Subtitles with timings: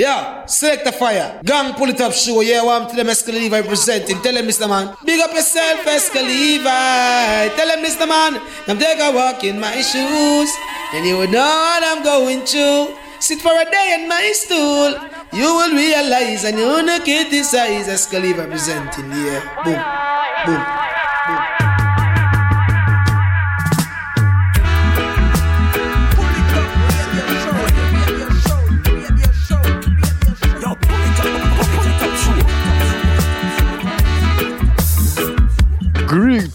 [0.00, 1.38] Yeah, select the fire.
[1.44, 2.40] Gang pull it up, show.
[2.40, 4.16] Yeah, I'm to them Escaliva representing.
[4.22, 4.66] Tell them, Mr.
[4.66, 4.96] Man.
[5.04, 7.54] Big up yourself, Escaliva.
[7.54, 8.08] Tell them, Mr.
[8.08, 8.40] Man.
[8.66, 10.50] I'm take a walk in my shoes.
[10.94, 12.96] And you would know what I'm going through.
[13.18, 14.96] Sit for a day in my stool.
[15.34, 19.10] You will realize and you'll not criticize Escaliva representing.
[19.10, 20.99] Yeah, boom, boom.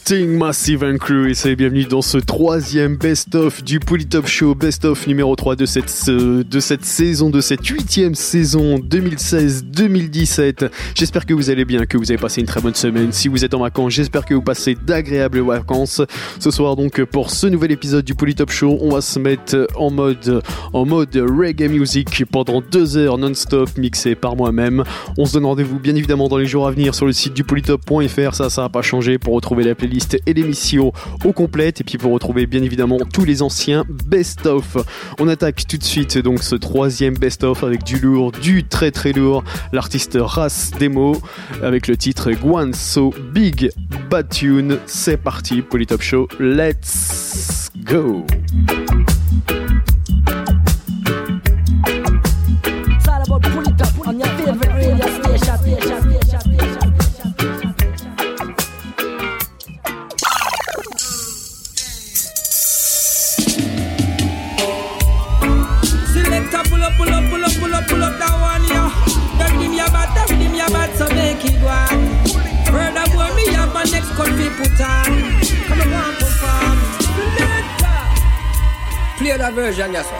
[0.08, 5.08] Greeting Massive and Crew et c'est bienvenue dans ce troisième best-of du Polytop Show, best-of
[5.08, 10.70] numéro 3 de cette, de cette saison, de cette huitième saison 2016-2017.
[10.94, 13.12] J'espère que vous allez bien, que vous avez passé une très bonne semaine.
[13.14, 16.04] Si vous êtes en vacances, j'espère que vous passez d'agréables vacances.
[16.40, 19.90] Ce soir donc pour ce nouvel épisode du Polytop Show, on va se mettre en
[19.90, 24.84] mode, en mode reggae music pendant deux heures non-stop mixé par moi-même.
[25.18, 27.44] On se donne rendez-vous bien évidemment dans les jours à venir sur le site du
[27.44, 29.95] polytop.fr, ça ça n'a pas changé pour retrouver la playlist
[30.26, 30.92] et l'émission
[31.24, 34.78] au complète et puis pour retrouver bien évidemment tous les anciens best-of.
[35.20, 39.14] On attaque tout de suite donc ce troisième best-of avec du lourd, du très très
[39.14, 41.22] lourd, l'artiste Ras Demo
[41.64, 42.32] avec le titre
[42.74, 43.72] So Big
[44.10, 44.80] Bad Tune.
[44.86, 48.26] C'est parti, Polytop Show, let's go!
[74.16, 75.12] Cut fi put on.
[75.68, 76.78] Come on, one perform.
[79.18, 80.20] Play that version, yes sir.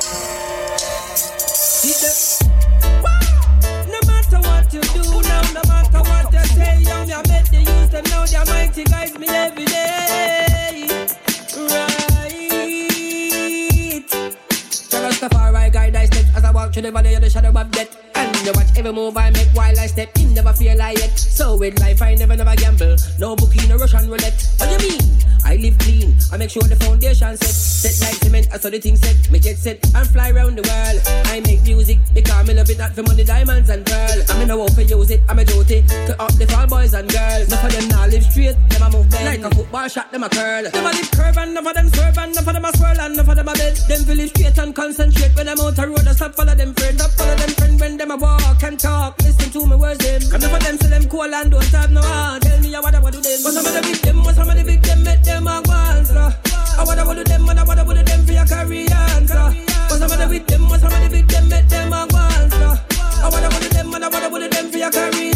[3.94, 7.60] No matter what you do now, no matter what you say, young, I met the
[7.60, 10.88] youth and now the mighty guys me every day.
[11.56, 12.46] Right.
[14.92, 18.15] Rastafari guide I step as I walk through the valley of the shadow of death.
[18.16, 21.18] And you watch every move I make while I step in, never feel like it.
[21.18, 22.96] So with life, I never, never gamble.
[23.20, 24.48] No bookie, no Russian roulette.
[24.58, 25.02] What you mean?
[25.46, 26.18] I live clean.
[26.32, 27.54] I make sure the foundation set.
[27.54, 29.30] Set like cement, I saw the thing set.
[29.30, 30.98] Make it set and fly around the world.
[31.30, 34.20] I make music because me love it, not for money, diamonds and pearl.
[34.30, 36.94] I'm in a war for use it, I'm a duty to up the fall boys
[36.94, 37.48] and girls.
[37.48, 39.26] Enough of them now live straight, them a move bend.
[39.26, 40.64] Like a football shot, them a curl.
[40.66, 43.00] Them a live curve and enough of them swerve and enough of them a swirl
[43.00, 43.78] and enough of them a bend.
[43.86, 46.08] Them feel straight and concentrate when I'm out the road.
[46.08, 49.18] I stop follow them friend, up follow them friend when them a walk and talk.
[49.22, 50.22] Listen to me words them.
[50.30, 52.42] Come for them, say them cool and don't have no heart.
[52.44, 53.40] Tell me what I want to do them.
[53.44, 55.62] But some of the big them, but some of the big them make them a
[55.66, 56.34] answer.
[56.78, 58.88] I what I want do them, what I to do them for your career.
[58.90, 62.02] But some of the big them, but some of the big them make them a
[62.02, 62.80] answer.
[63.24, 65.32] I what I want to them, what I want to them for your career.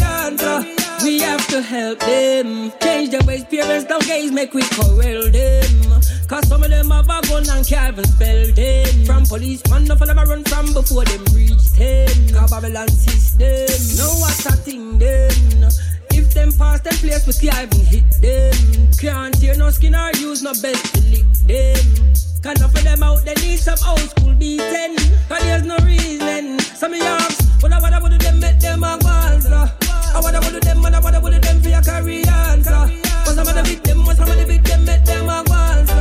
[1.02, 3.44] We have to help them change their ways.
[3.44, 5.99] Parents don't gaze, make we corral them.
[6.30, 9.04] Cause some of them have a gun and can't even.
[9.04, 12.06] From police, man, of them run from before them reach them.
[12.30, 15.68] Cause Babylon system, know what's a thing then.
[16.12, 18.92] If them pass them place, we can't hit them.
[18.96, 22.14] Can't tear no skin or use no belt to lick them.
[22.44, 24.94] Cause enough of them out, they need some old school beating.
[25.28, 26.60] Cause there's no reason.
[26.60, 27.18] Some of y'all,
[27.58, 29.52] what I would have them make them a answer.
[29.52, 29.68] Uh.
[30.14, 32.86] I would have them, and I would have them for your career answer.
[33.24, 35.42] But some of the big them, what some of the big them make them a
[35.50, 35.99] answer.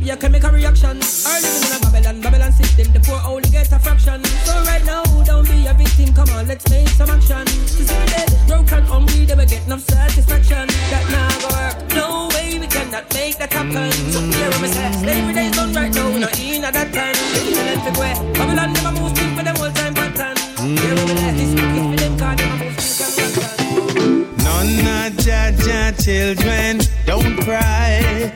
[0.00, 0.96] Be a chemical reaction.
[0.96, 4.24] Or living in a Babylon, Babylon system, the poor only get a fraction.
[4.44, 7.44] So right now, don't be a victim, come on, let's make some action.
[7.46, 10.66] To see dead, broken, hungry, they will get enough satisfaction.
[10.90, 11.76] That now work.
[11.94, 13.92] No way we cannot make that happen.
[14.12, 17.16] So here we say, slavery days done right now, we're not in at that time.
[17.34, 20.36] Living in way, Babylon never moves, for them all time pattern.
[20.56, 22.76] Here we let this speak for them, cause them a move,
[23.16, 28.32] think and None of Jah children, don't cry,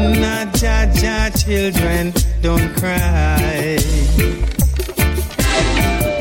[0.00, 3.76] of Jah children, don't cry.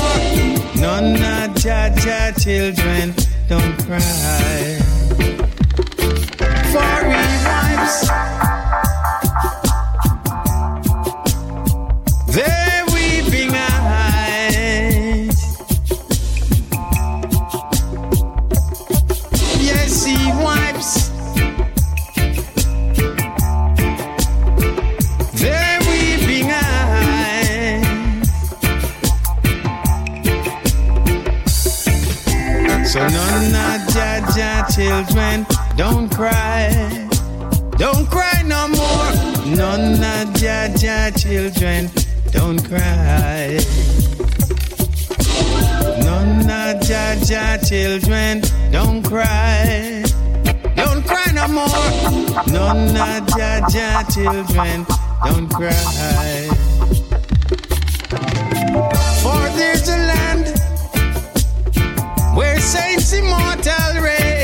[0.76, 3.14] Of Jah children,
[3.48, 4.80] don't cry.
[6.72, 8.39] For wives.
[34.80, 35.46] Children,
[35.76, 36.70] don't cry.
[37.78, 39.12] Don't cry no more.
[39.54, 41.90] None of Jah Jah children,
[42.32, 43.60] don't cry.
[46.00, 48.42] None of Jah Jah children,
[48.72, 50.02] don't cry.
[50.78, 52.48] Don't cry no more.
[52.48, 54.86] None of Jah Jah children,
[55.26, 56.48] don't cry.
[59.22, 60.46] For there's a land
[62.34, 64.39] where saints immortal reign.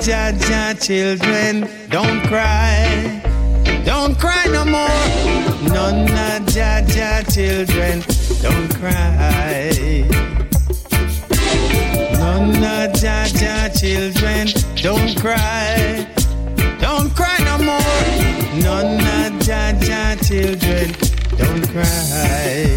[0.00, 3.20] Of Jah Jah children, don't cry.
[3.84, 5.68] Don't cry no more.
[5.68, 8.00] None of Jah Jah children,
[8.40, 10.06] don't cry.
[12.18, 16.06] None of Jah Jah children, don't cry.
[16.80, 18.62] Don't cry no more.
[18.62, 20.96] None of Jah Jah children,
[21.36, 22.69] don't cry.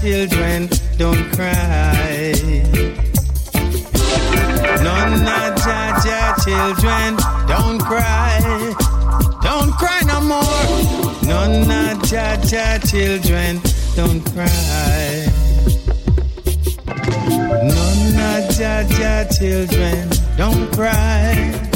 [0.00, 0.66] Children,
[0.96, 2.32] don't cry.
[4.82, 7.16] None of Jah Jah children,
[7.46, 8.40] don't cry.
[9.42, 11.22] Don't cry no more.
[11.28, 13.60] None of Jah Jah children,
[13.94, 15.26] don't cry.
[17.62, 20.08] None of Jah Jah children,
[20.38, 21.69] don't cry.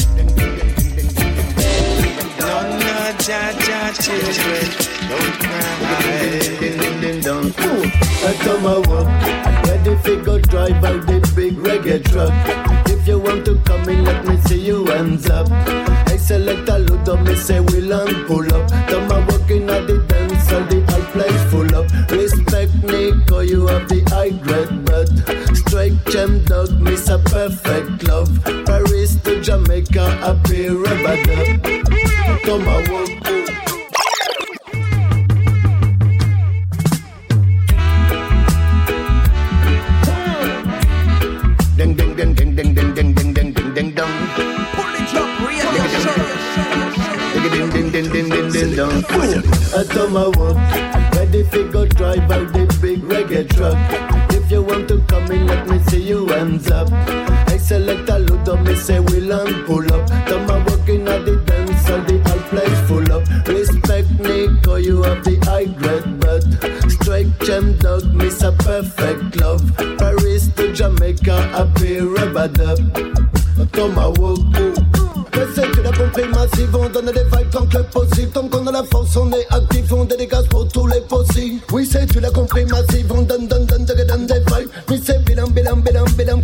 [3.24, 4.66] Of Jah Jah children,
[7.22, 7.94] don't cry.
[8.22, 9.08] I come a walk,
[9.66, 12.32] ready fi go drive out the big reggae truck.
[12.86, 15.50] If you want to come in, let me see you hands up.
[15.50, 18.68] I select a load of me say we'll and pull up.
[18.90, 21.90] Come a walking at the dance, all the whole place full up.
[22.10, 25.08] Respect Nico, you have the high grade, but
[25.56, 28.28] strike gem dog, miss a perfect love.
[28.66, 31.83] Paris to Jamaica, happy rubber dub.
[32.44, 33.08] Come a walk.
[41.76, 44.12] Ding ding ding ding ding ding ding ding ding ding ding dong.
[47.32, 49.04] Ding ding ding ding ding ding dong.
[49.74, 50.56] I told my walk,
[51.16, 53.78] ready fi go drive out the big reggae truck.
[54.34, 56.92] If you want to come in, let me see you hands up.
[56.92, 60.10] I select a load of me say we'll and pull up.
[60.26, 62.23] Come my walking at the dance, all the whole place full
[63.14, 63.22] up.
[63.46, 66.42] Respect Nico, you have the high grade, but
[66.90, 69.62] strike gem dog, miss a perfect love.
[69.98, 73.14] Paris to Jamaica, happy rubber dub.
[75.36, 78.30] Mais c'est que la compris massive, on donne des vibes tant que possible.
[78.32, 81.60] Tant qu'on a la force, on est actif, on dégage pour tous les possibles.
[81.72, 83.33] Oui, c'est tu l'as compris massive, on donne,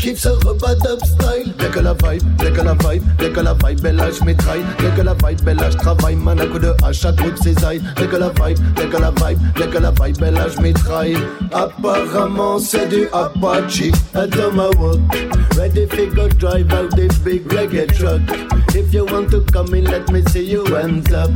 [0.02, 1.52] bilan, bilan, kiff ce repas dub style.
[1.58, 4.64] Dès que la vibe, dès que la vibe, dès que la vibe, belle je mitraille.
[4.78, 7.36] Dès que la vibe, belle je travaille, man, à coup de hache, à coup de
[7.36, 7.80] cisaille.
[7.96, 11.16] Dès que la vibe, dès que la vibe, dès que la vibe, belle je mitraille.
[11.52, 13.92] Apparemment, c'est du Apache.
[14.14, 15.00] I do my work,
[15.56, 18.20] ready go drive out this big reggae truck.
[18.74, 21.30] If you want to come in, let me see you hands up.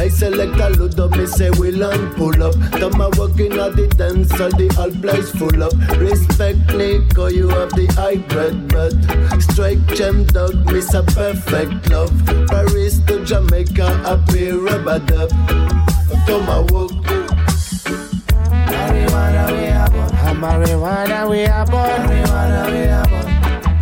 [0.00, 2.54] I select a load up, me say we'll and pull up.
[2.72, 5.72] Come a working at the dance, all the whole place full up.
[5.98, 8.94] Respect Nico, you have the high bread, but
[9.40, 12.14] strike gem dog, miss a perfect love.
[12.46, 15.30] Paris to Jamaica, happy rubber dub.
[16.26, 16.92] Come a walk.
[18.70, 22.00] Ah, marijuana we are born.
[22.06, 23.26] Marijuana we are born.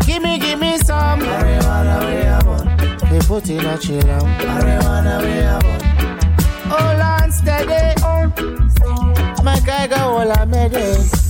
[0.07, 1.21] Gimme, gimme some.
[1.21, 2.67] Marijuana we are born.
[3.11, 4.25] We put in a chill out.
[4.49, 5.83] Marijuana we are born.
[6.73, 7.85] Hold on steady.
[9.45, 11.26] My guy go all I made it.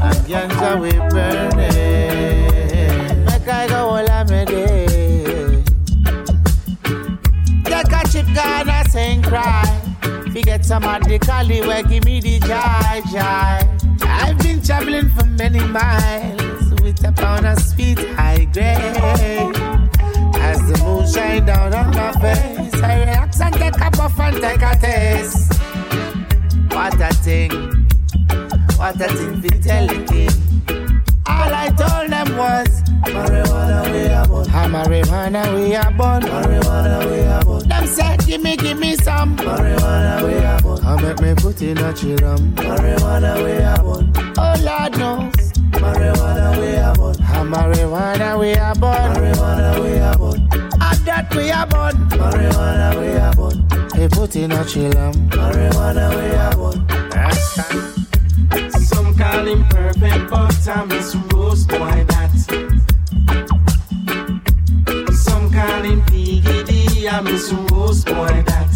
[0.00, 1.74] And ganja we burning.
[3.24, 5.66] My guy go all I made it.
[7.64, 9.64] Take a chip, Ghana, sing cry.
[10.34, 13.60] We get some of the Cali where give me the joy, joy.
[14.06, 19.56] I've been traveling for many miles with a pound of sweet high grade.
[20.38, 24.36] As the moon shine down on my face, I relax and take a puff and
[24.36, 25.52] take a taste.
[26.70, 27.85] What a thing,
[28.76, 31.02] what a thing to tell the king.
[31.28, 32.68] All I told them was
[33.02, 34.46] marijuana we are born.
[34.50, 36.22] Ah, marijuana we are born.
[36.22, 37.68] Marijuana we are born.
[37.68, 40.84] Them said give me, give me some marijuana we are born.
[40.84, 44.12] I make me put in a chill Marijuana we are born.
[44.38, 47.16] Oh Lord knows marijuana we are born.
[47.20, 48.96] Ah, marijuana we are born.
[49.14, 50.40] Marijuana we are born.
[50.52, 51.94] And that we are born.
[52.10, 53.66] Marijuana we are born.
[53.96, 56.86] They put in a chill Marijuana we are born.
[58.70, 62.32] Some call him perfect, but I miss Rose boy that.
[65.12, 68.72] Some call him Piggy I miss Rose boy that.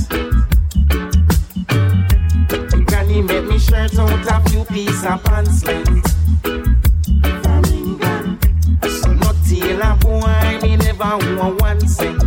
[2.87, 5.65] Granny make me shirt out a few pieces of pants.
[9.51, 12.20] Taylor boy, me never want one cent.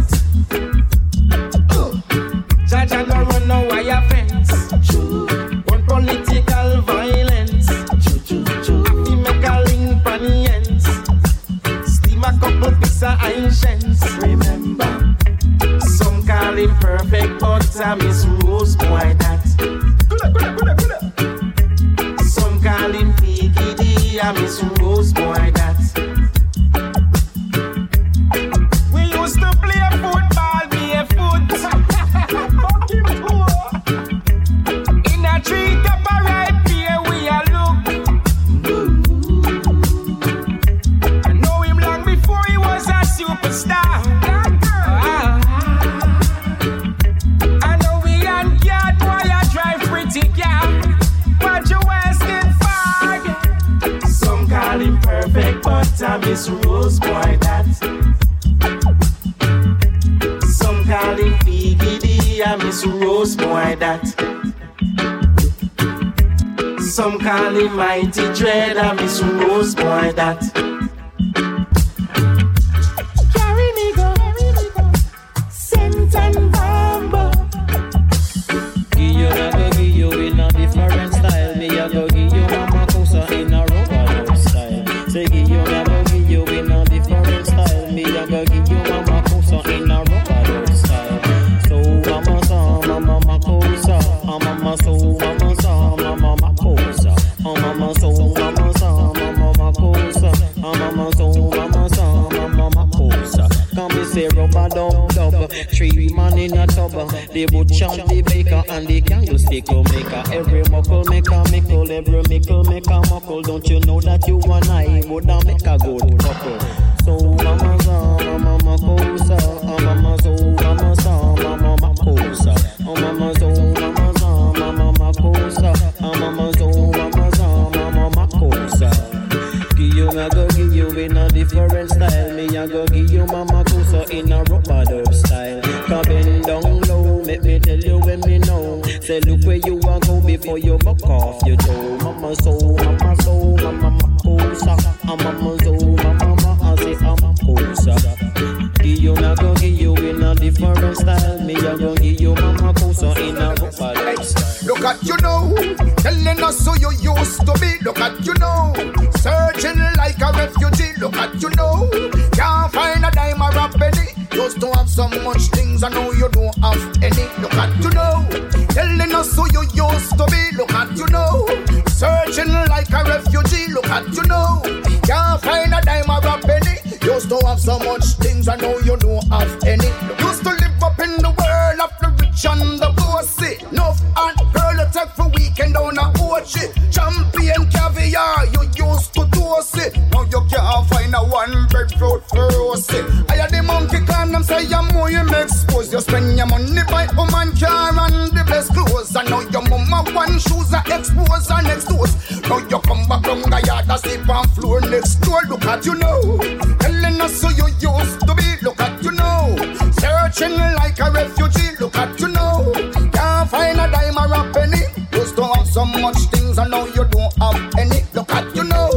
[216.53, 218.03] things and now you don't have any.
[218.13, 218.89] Look at you now,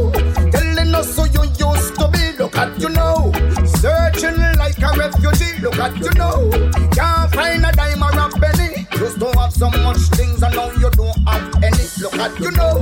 [0.51, 2.37] telling us who you used to be.
[2.37, 3.31] Look at you now,
[3.65, 5.59] searching like a refugee.
[5.61, 6.49] Look at you now,
[6.91, 8.87] can't find a dime or a penny.
[8.99, 11.85] Used to have so much things and now you don't have any.
[11.99, 12.77] Look at you now,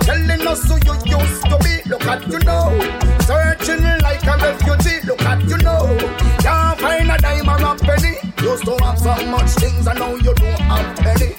[0.00, 1.88] telling us who you used to be.
[1.88, 2.70] Look at you now,
[3.20, 5.06] searching like a refugee.
[5.06, 5.86] Look at you now,
[6.40, 8.16] can't find a dime or a penny.
[8.42, 11.33] Used to have so much things and now you don't have any.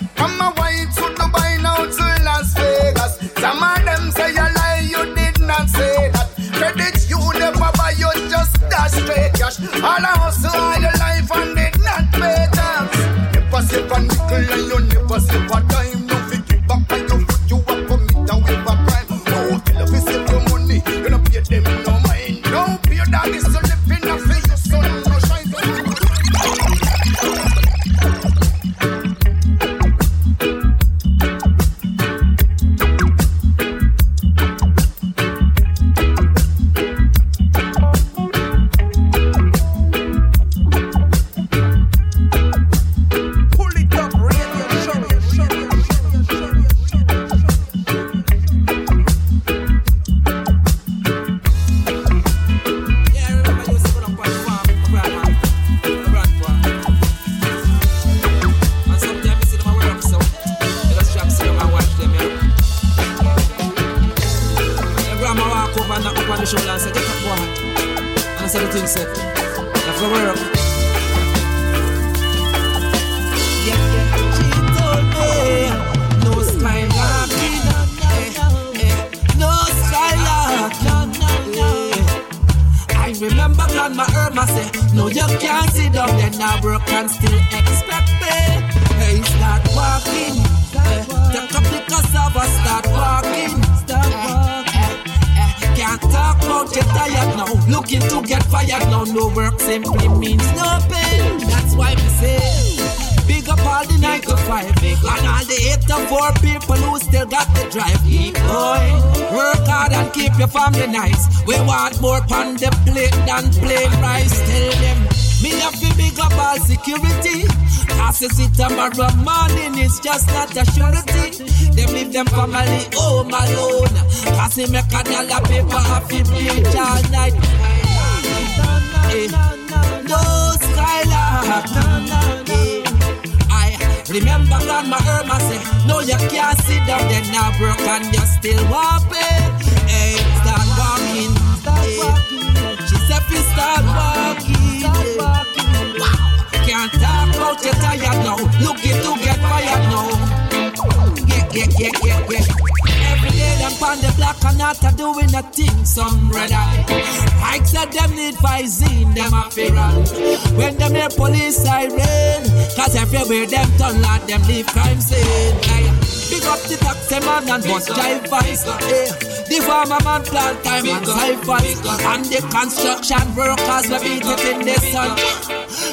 [168.63, 169.11] Eh,
[169.49, 171.75] the farmer man plant time and siphons
[172.07, 175.11] And the construction workers will beat it in the sun.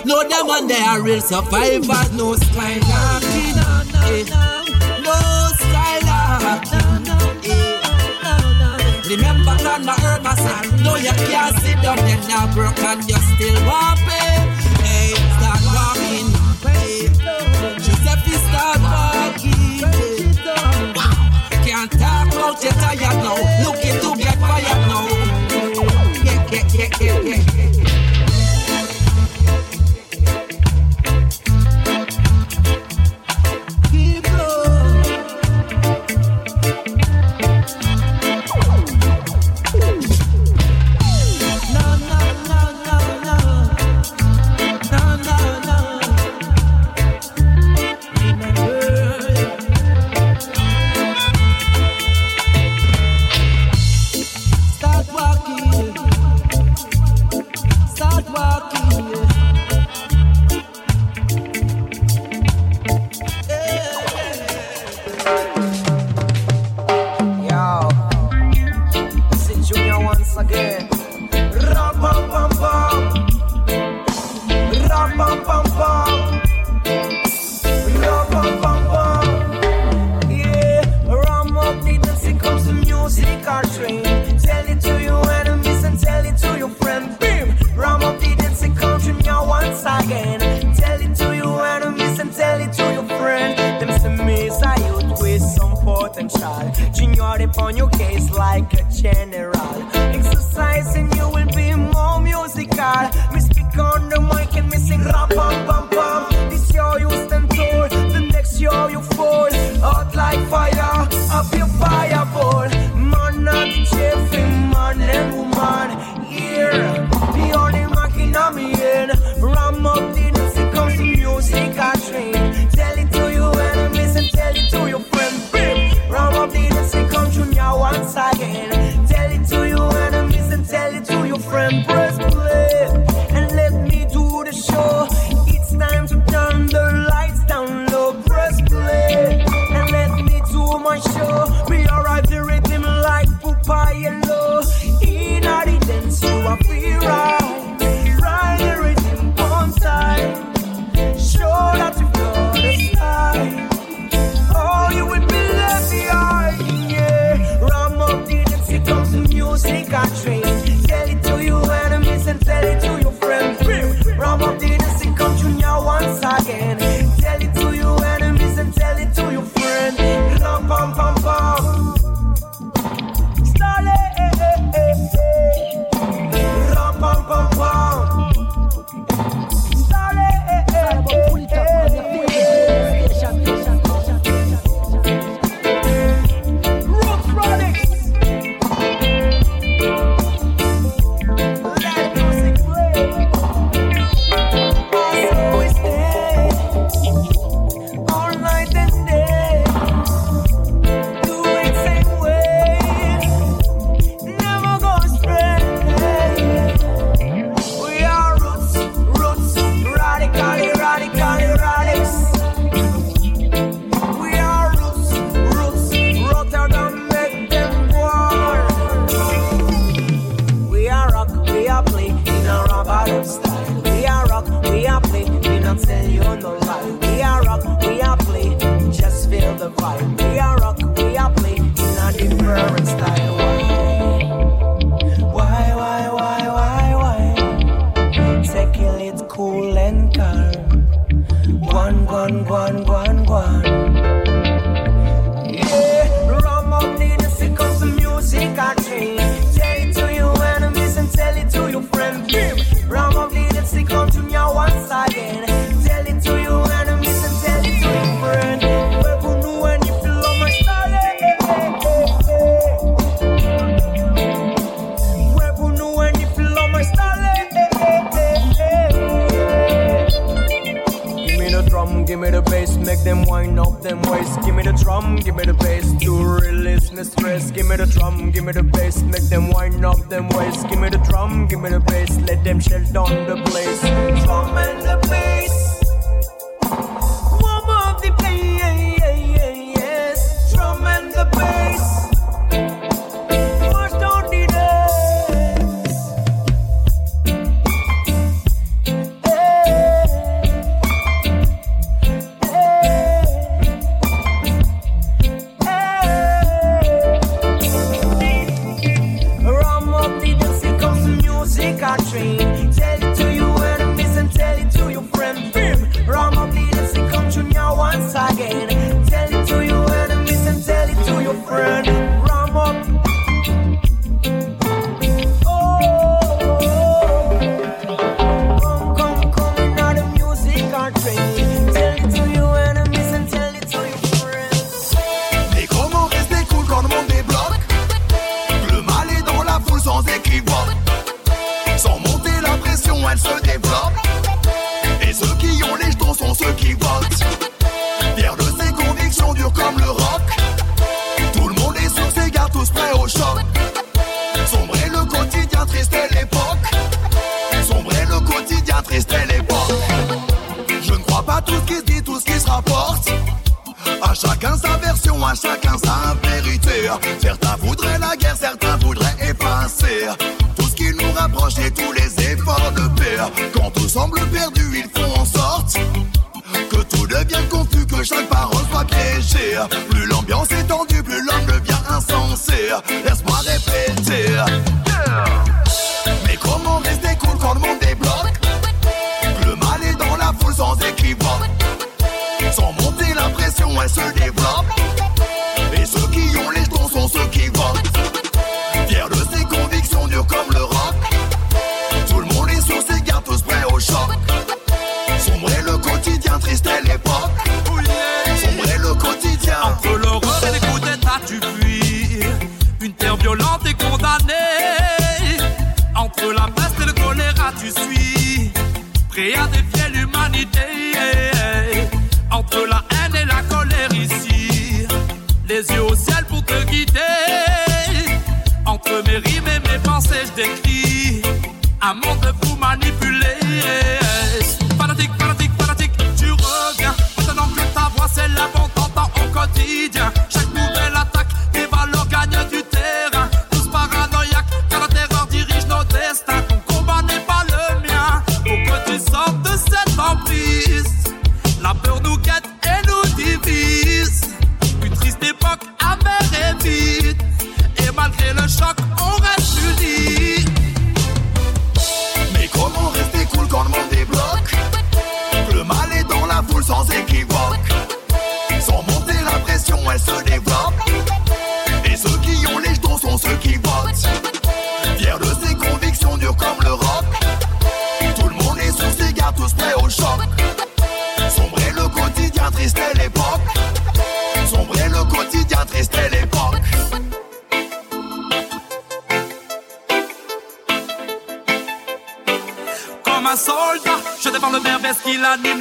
[0.07, 2.13] No, them and they are real survivors.
[2.13, 3.59] No skylarking.
[4.07, 4.25] Eh,
[5.03, 5.17] no
[5.59, 7.03] skylarking.
[7.45, 7.83] Eh,
[9.11, 13.92] remember grandma Irma son No, you can't sit down, you're not broken, you still walk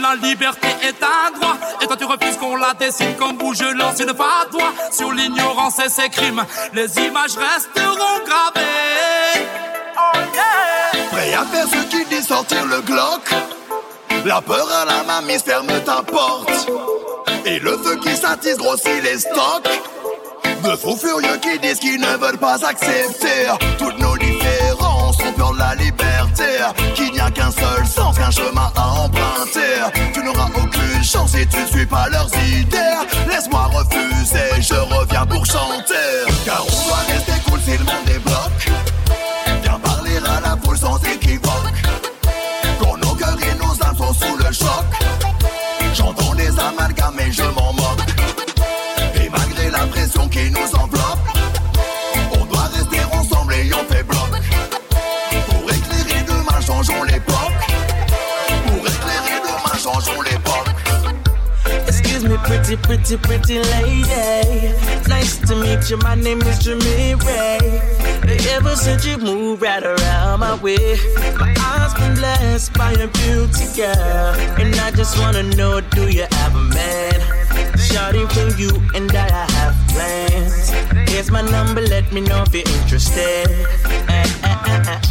[0.02, 1.58] la liberté est un droit.
[1.82, 5.90] Et quand tu refuses qu'on la dessine comme bouge, lance une fatwa sur l'ignorance et
[5.90, 6.44] ses crimes.
[6.74, 9.48] Les images resteront gravées.
[9.98, 10.18] Oh.
[11.12, 13.30] Prêt à faire ce qui dit sortir le Glock?
[14.26, 16.70] La peur à la mamie ferme ta porte.
[17.46, 19.70] Et le feu qui s'attise grossit les stocks.
[20.64, 23.48] De faux furieux qui disent qu'ils ne veulent pas accepter
[23.80, 23.98] toute
[26.96, 29.82] qu'il n'y a qu'un seul sens, qu'un chemin à emprunter.
[30.14, 32.78] Tu n'auras aucune chance si tu ne suis pas leurs idées.
[33.28, 36.26] Laisse-moi refuser, je reviens pour chanter.
[36.46, 38.02] Car on doit rester cool si le monde.
[62.78, 64.74] Pretty, pretty, pretty lady.
[65.08, 65.98] Nice to meet you.
[65.98, 67.82] My name is Jimmy Ray.
[68.52, 70.98] Ever since you moved right around my way,
[71.40, 74.36] my eyes been blessed by a beauty girl.
[74.60, 77.20] And I just wanna know, do you have a man?
[77.76, 80.70] Shawty for you and I, I have plans.
[81.10, 83.48] Here's my number, let me know if you're interested.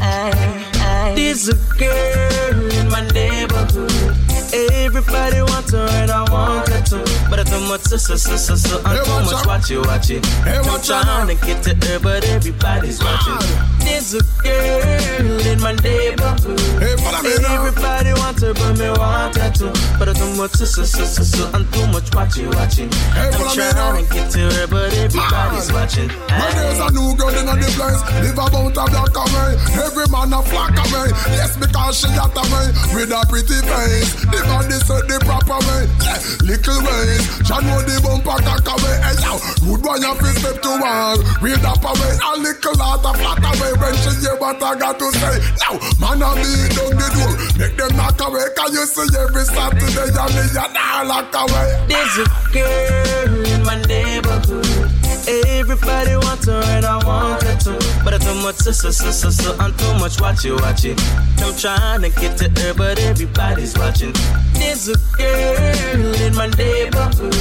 [0.02, 1.12] Ay.
[1.14, 4.16] There's a girl in my neighborhood.
[4.52, 7.04] Everybody wants her and I want her too.
[7.30, 8.82] But I too much, so, so, so, so, so.
[8.84, 10.26] I'm too much, watch it, watch it.
[10.44, 13.38] I'm trying to get to her, but everybody's watching.
[13.78, 16.60] There's a girl in my neighborhood.
[16.82, 19.70] Everybody wants her, but me want her too.
[19.98, 21.50] But I too much, so, so, so, so, so.
[21.54, 22.90] I'm too much, watch it, watching.
[23.14, 25.78] I'm trying to get to her, but everybody's ah.
[25.78, 26.10] watching.
[26.10, 29.50] When there's a new girl in the place, live about a black away.
[29.78, 31.14] Every man a flock away.
[31.38, 34.10] Yes, because she got away with a pretty face.
[34.26, 35.86] The body set the proper way.
[36.02, 37.22] Yeah, little ways.
[37.44, 38.96] She know the bumper cock away.
[39.04, 39.32] Hey, yo,
[39.80, 41.18] boy, you feel step to one.
[41.40, 42.12] Real up away.
[42.20, 45.36] A little lot of flat away when she hear what I got to say.
[45.60, 47.32] Now, man, I be down the door.
[47.58, 48.46] Make them knock away.
[48.56, 50.10] Can you see every Saturday?
[50.10, 51.68] And me, you not lock away.
[51.88, 54.90] There's a girl in my neighborhood.
[55.28, 57.78] Everybody wants her and I want her too.
[58.04, 59.56] But I too much, so, so, so, so.
[59.58, 60.98] I'm too much, watch it, watch it.
[61.38, 64.12] I'm trying to get to her, but everybody's watching.
[64.60, 67.34] There's a girl in my neighborhood.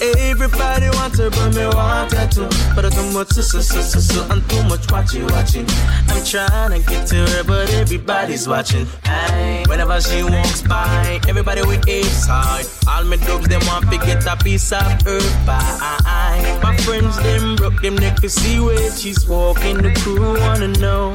[0.00, 2.48] Everybody wants her, but me want her too.
[2.74, 4.26] But I too much, so, so, so, so.
[4.30, 5.66] I'm too much, watch it, watching.
[6.08, 8.86] I'm trying to get to her, but everybody's watching.
[9.04, 9.64] Aye.
[9.68, 12.66] Whenever she walks by, everybody with a side.
[12.88, 16.60] All my dogs, them want to get a piece of her pie.
[16.62, 19.78] My friends, them broke them neck to see where she's walking.
[19.78, 21.12] The crew wanna know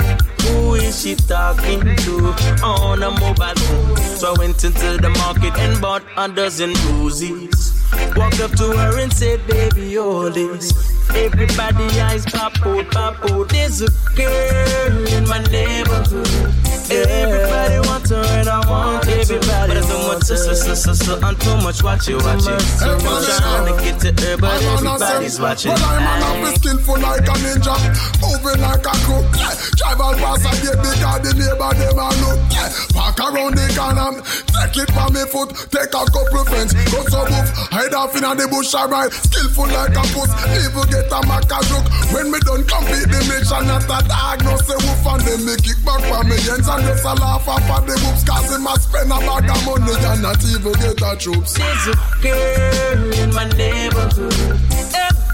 [0.47, 2.33] who is she talking to
[2.63, 3.97] on a mobile phone.
[3.97, 7.73] So I went into the market and bought a dozen roses.
[8.15, 10.71] Walked up to her and said, baby, all this.
[11.15, 13.49] Everybody eyes pop out, pop out.
[13.49, 16.66] There's a girl in my neighborhood.
[16.89, 19.67] Everybody wants her and I want everybody.
[19.67, 22.47] But I too much, so, so, so, so, so, I'm too much, watch it, watch
[22.47, 22.63] it.
[22.79, 25.75] I'm trying to get to her, but everybody's watching.
[25.75, 27.75] Well, I'm an office skillful like a ninja,
[28.23, 29.27] moving like a crook.
[29.35, 29.51] Yeah.
[29.75, 32.39] Drive all past and get bigger, the neighbor them a look.
[32.55, 32.71] Yeah.
[32.95, 37.27] Park around the corner, take it from me foot, take a couple friends, go so
[37.27, 39.11] move, hide off in the bush, alright.
[39.11, 41.87] Skillful like a puss, even get a maca joke.
[42.15, 45.55] When me done complete the mission, not a dog, no say woof and them me
[45.59, 48.67] kick back from me ends and just a laugh off of the whoops, cause him
[48.67, 51.53] a spend a bag of money and not even get a troops.
[51.57, 54.59] There's a girl in my neighborhood.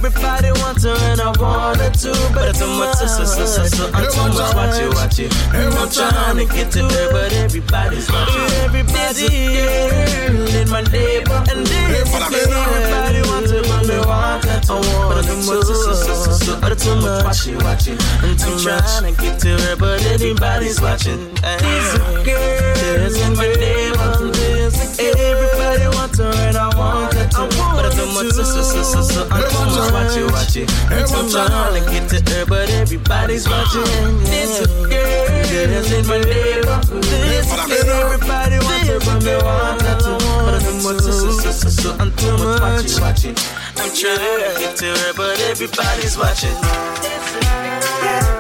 [0.04, 3.46] Everybody wants her and I want her too, but it's too much, so, so, so,
[3.46, 3.88] so, so.
[3.94, 5.32] I'm too much, watch it, watch it.
[5.56, 8.42] I'm trying to get to her, but everybody's watching.
[8.68, 11.56] Everybody's a girl in my neighborhood.
[11.56, 13.53] And everybody wants her,
[14.06, 14.80] want her too.
[15.08, 16.56] But it's too.
[16.62, 18.00] But too much, watch it, watch it.
[18.24, 21.34] I'm trying to get to her, but everybody's watching.
[21.42, 24.36] There's a girl in my neighborhood.
[25.00, 27.48] Everybody wants her and I want her too.
[27.76, 28.34] But it's too much.
[29.32, 30.70] I'm too much, watch it, watch it.
[30.92, 33.86] I'm too trying to get to her, but everybody's watching.
[34.26, 37.06] There's a girl that's in my neighborhood.
[37.72, 40.18] Everybody wants her, but me want her too.
[40.44, 42.00] But it's too much.
[42.00, 43.63] I'm too much, watch it, watch it.
[43.84, 48.33] I'm trying to get to her, but everybody's watching.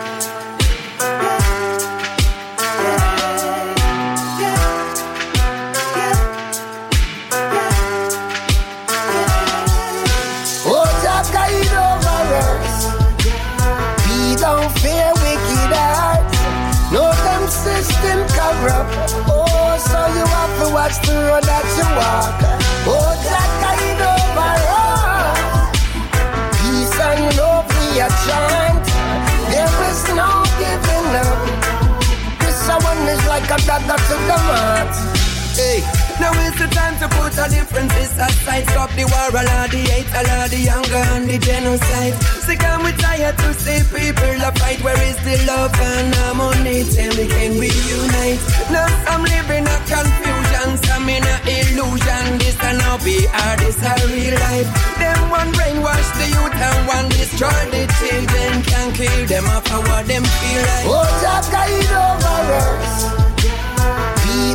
[36.23, 38.63] Now is the time to put our differences aside.
[38.71, 42.15] Stop the war, allow the hate, allow the hunger and the genocide.
[42.47, 44.79] Sick and we tired to see people fight.
[44.88, 46.88] Where is the love and harmony?
[46.95, 48.39] Tell me, can we unite?
[48.71, 52.39] Now I'm living a confusion, some in a illusion.
[52.39, 54.71] This cannot be our, this a real life.
[55.03, 58.63] Them one brainwash the youth and one destroy the children.
[58.63, 60.88] Can't kill them for what them feel like.
[60.88, 63.33] Oh, Jah, guide over us.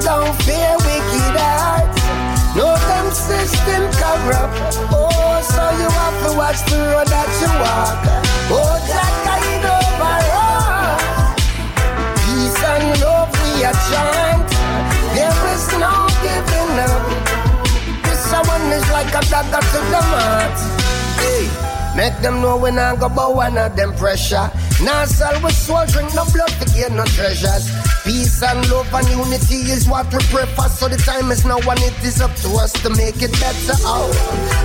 [0.09, 2.01] Don't fear wicked hearts.
[2.57, 4.57] No, them system corrupt.
[4.88, 8.01] Oh, so you have to watch the road that you walk.
[8.49, 11.05] Oh, Jah, guide over us.
[12.25, 14.49] Peace and love we are chant.
[15.12, 17.05] There is no giving up.
[18.09, 20.57] This one is like a dagger to the mat.
[21.21, 21.78] Hey.
[21.96, 24.51] Make them know when I go bow one of them pressure.
[24.83, 27.66] Now sell with soul, drink no blood to gain no treasures.
[28.05, 30.68] Peace and love and unity is what we prefer.
[30.68, 33.74] So the time is now and it is up to us to make it better.
[33.83, 34.07] Oh,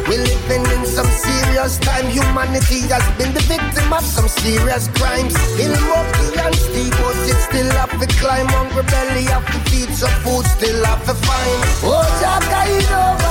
[0.08, 2.06] we're living in some serious time.
[2.08, 5.34] Humanity has been the victim of some serious crimes.
[5.58, 8.48] In Murphy and Steamboat, it still have to climb.
[8.48, 11.60] Hungry belly have to feed so food, still have to find.
[11.82, 13.23] Oh, Jah guide over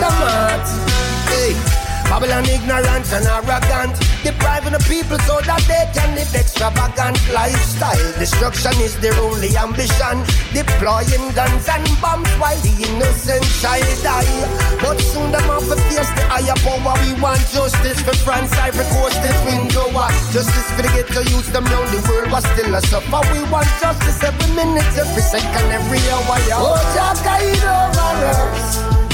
[0.00, 0.66] the mat.
[1.28, 1.78] Hey.
[2.08, 3.92] Babylon ignorant and arrogant,
[4.24, 8.00] depriving the people so that they can live extravagant lifestyle.
[8.16, 10.24] Destruction is their only ambition,
[10.56, 14.24] deploying guns and bombs while the innocent child die.
[14.80, 16.96] But soon them have to face the higher power.
[17.04, 19.92] We want justice for France, Ivory Coast, this window.
[20.32, 23.20] Justice for the ghetto youth, them round the world was still a suffer.
[23.36, 26.40] We want justice every minute, every second, every hour.
[26.56, 29.07] Oh, Jah guide over us.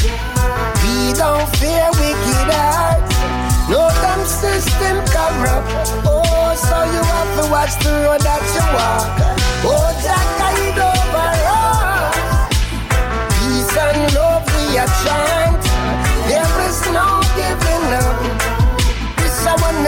[1.16, 3.16] Don't fear wicked hearts.
[3.70, 5.70] No damn system corrupt.
[6.04, 9.06] Oh, so you have to watch the road that you walk.
[9.64, 12.18] Oh, Jah, guide over us.
[13.38, 15.62] Peace and love we are chant.
[16.26, 18.33] There is no giving up.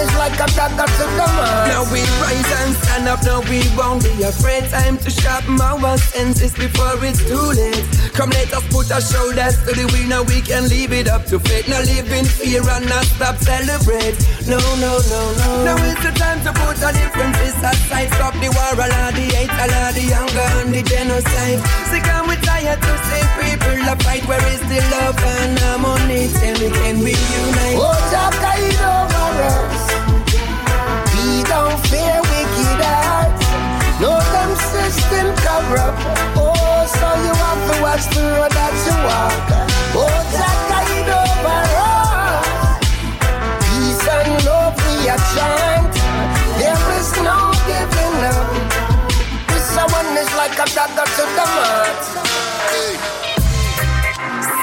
[0.07, 1.67] Is like a dagger to the man.
[1.67, 3.25] Now we rise and stand up.
[3.27, 4.71] Now we won't be afraid.
[4.71, 7.83] Time to sharpen our senses before it's too late.
[8.15, 10.07] Come let us put our shoulders to the wheel.
[10.07, 11.67] Now we can leave it up to fate.
[11.67, 14.15] Now live in fear and not stop celebrate.
[14.47, 15.49] No, no, no, no.
[15.67, 18.07] Now it's the time to put our differences aside.
[18.15, 21.59] Stop the war, allow the hate, allow the hunger and the genocide.
[21.91, 24.23] Sick and we tired to see people a fight.
[24.31, 26.31] Where is the love and harmony?
[26.31, 27.81] Tell me, can we unite?
[27.83, 29.96] Oh, Jah guide over
[35.47, 36.03] corrupt.
[36.35, 39.47] Oh, so you have to watch the road that you walk.
[39.95, 42.83] Oh, Jah guide over us.
[43.63, 45.95] Peace and love we are chant.
[46.59, 47.39] There is no
[47.71, 48.49] giving up.
[49.49, 52.03] This one is like a dagger to the mat.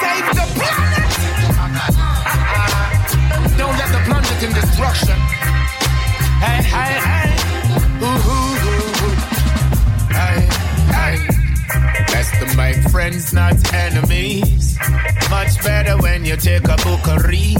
[0.00, 1.12] Save the planet!
[3.56, 5.18] Don't let the planet in destruction.
[6.44, 7.13] Hey, hey, hey.
[12.24, 14.78] Best to friends, not enemies.
[15.28, 17.58] Much better when you take a book and read.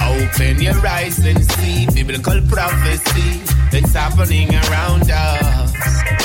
[0.00, 5.72] Open your eyes and see biblical prophecy that's happening around us.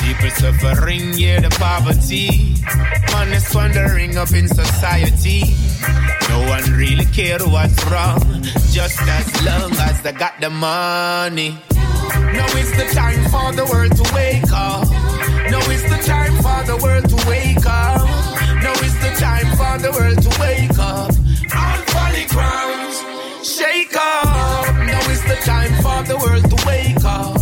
[0.01, 2.53] People suffering, yeah, the poverty.
[3.11, 5.41] Man is wandering up in society.
[6.29, 8.21] No one really care what's wrong,
[8.69, 11.57] just as long as they got the money.
[11.73, 15.36] Now is the time for the world to wake up.
[15.49, 18.07] Now is the time for the world to wake up.
[18.61, 21.11] Now is the time for the world to wake up.
[21.55, 24.75] All folly grounds, shake up.
[24.75, 27.36] Now is the time for the world to wake up.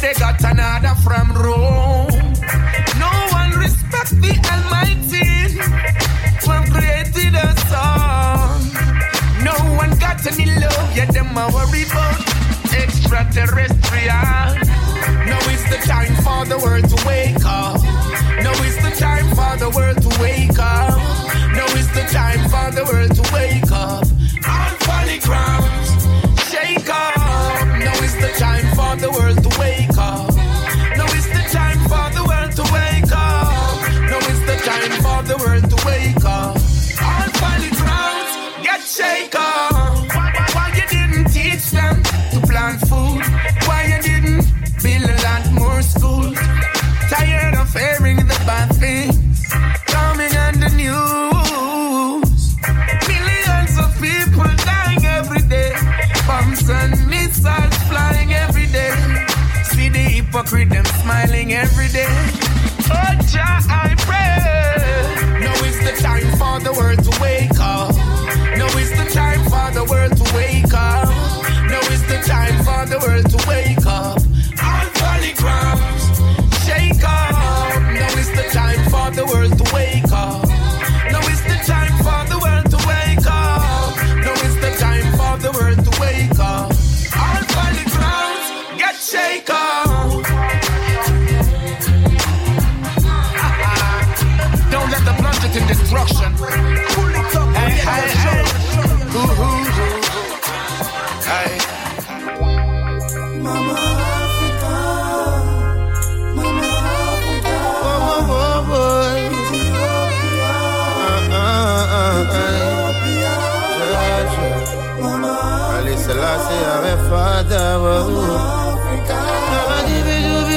[0.00, 2.08] They got another from Rome.
[2.98, 5.58] No one respect the Almighty,
[6.42, 8.58] who created us all.
[9.42, 12.20] No one got any love, yet them a worry about
[12.72, 14.46] extraterrestrial.
[15.26, 17.80] Now it's the time for the world to wake up.
[18.42, 20.55] Now it's the time for the world to wake up.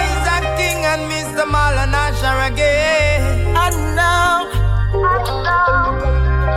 [0.00, 1.44] Isaac King and Mr.
[1.54, 3.22] Marlon Asher again.
[3.56, 4.34] And now,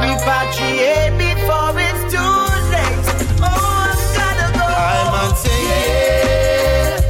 [0.01, 2.35] repatriate before it's too
[2.73, 3.07] late.
[3.41, 3.55] Oh,
[3.89, 4.65] I'm gonna go.
[4.91, 7.03] I'm on say yeah.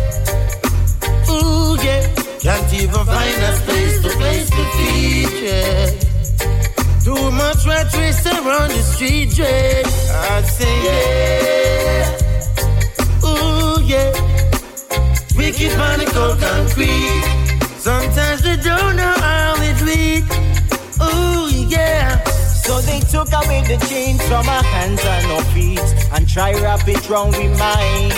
[1.31, 2.01] Ooh yeah.
[2.39, 5.74] Can't even find a space to place to feed yeah.
[7.05, 9.83] Too much rat race around the street, yeah.
[9.85, 12.17] I say yeah.
[13.29, 14.09] Ooh yeah.
[15.37, 17.21] Wicked money cold concrete.
[17.77, 20.23] Sometimes they don't know how it read.
[20.99, 22.23] Ooh yeah.
[22.65, 26.87] So they took away the chains from our hands and our feet and try wrap
[26.87, 28.11] it round with mine.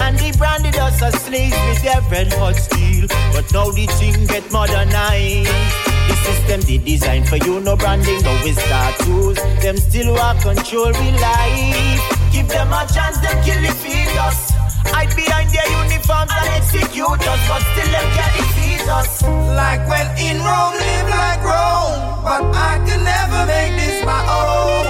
[0.00, 3.06] And they branded us as slaves with their red hot steel.
[3.32, 5.89] But now the thing get modernized.
[6.10, 9.38] The system they design for you, no branding, no with tattoos.
[9.62, 12.02] Them still want control we life.
[12.34, 14.50] Give them a chance, them kill the feed us.
[14.90, 19.22] Hide behind their uniforms and execute us, but still them can defeat us.
[19.54, 22.26] Like when in Rome, live like Rome.
[22.26, 24.82] But I can never make this my own.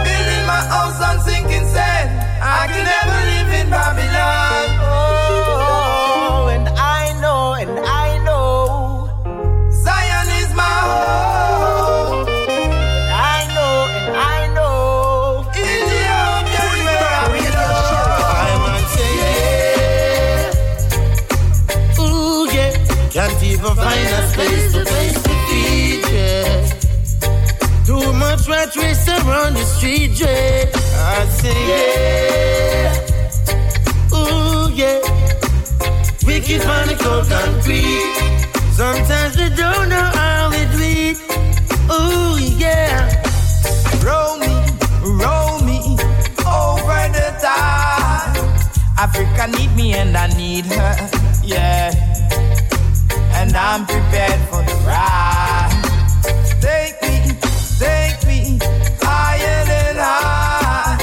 [0.00, 2.08] Building my house on sinking sand.
[2.40, 4.71] I can never live in Babylon.
[23.74, 26.02] Find a space to place to feed.
[27.86, 30.70] Too much rat race around the street, yeah.
[30.94, 32.92] I say yeah.
[34.14, 35.00] Ooh yeah.
[36.26, 38.14] Wicked money cold concrete.
[38.72, 41.16] Sometimes they don't know how it read.
[41.90, 43.10] Ooh yeah.
[44.04, 44.54] Roll me,
[45.02, 45.78] roll me
[46.46, 48.36] over the tide.
[48.98, 50.94] Africa need me and I need her,
[51.42, 52.11] yeah.
[53.52, 55.76] And I'm prepared for the ride.
[56.64, 57.36] Take me,
[57.76, 58.58] take me
[59.04, 60.96] higher than high.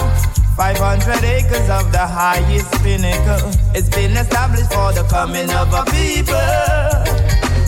[0.57, 3.51] 500 acres of the highest pinnacle.
[3.75, 6.49] It's been established for the coming of a people.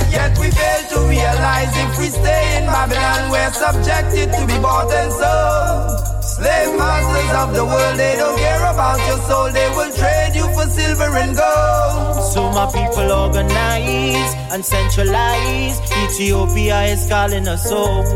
[0.10, 4.92] Yet we fail to realize if we stay in Babylon, we're subjected to be bought
[4.92, 6.01] and sold.
[6.42, 10.46] Slave masters of the world, they don't care about your soul, they will trade you
[10.56, 12.34] for silver and gold.
[12.34, 15.80] So my people organize and centralize.
[16.06, 18.08] Ethiopia is calling us home.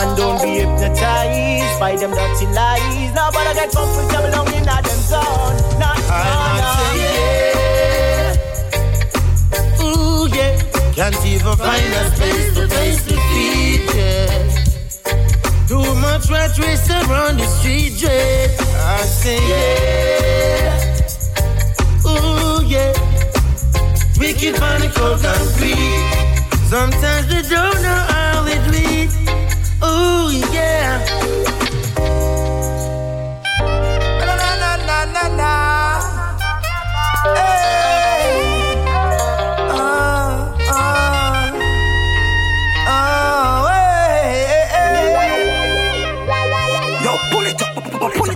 [0.00, 3.12] And don't be hypnotized by them dirty lies.
[3.16, 5.56] Now, but I get comfortable long in them zone.
[5.82, 8.36] Not, I'm not, say yeah.
[9.82, 10.54] Ooh yeah.
[10.94, 14.57] Can't even find a space to place to feed yeah.
[15.68, 18.46] Too much rat race around the street, yeah.
[18.96, 20.86] I say yeah.
[22.08, 22.92] Ooh yeah.
[24.18, 26.08] Wicked money cold concrete.
[26.68, 29.14] Sometimes they don't know how it reads.
[29.84, 31.04] Ooh yeah.
[34.24, 35.52] Na na na na na na.
[37.36, 37.97] Hey.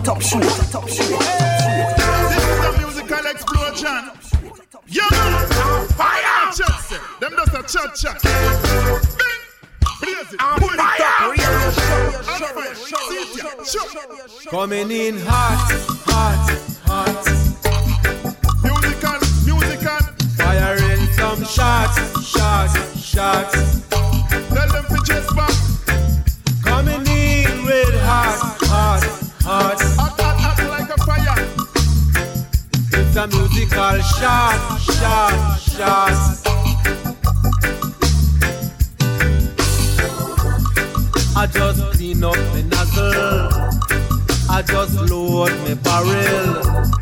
[0.04, 0.42] top shoot.
[0.70, 1.18] Top shoot.
[2.28, 4.10] This is a musical explosion.
[4.88, 5.08] Young
[5.96, 6.52] fire.
[6.52, 6.96] Chelsea.
[7.20, 8.18] Them just a chat chat.
[14.50, 15.72] Coming in hot,
[16.04, 17.24] hot, hot.
[18.62, 20.02] Musical, musical.
[20.36, 24.11] Firing some shots, shots, shots.
[33.72, 36.42] call shot, shot, shot.
[41.34, 43.48] I just clean up my nozzle.
[44.50, 46.92] I just load my barrel.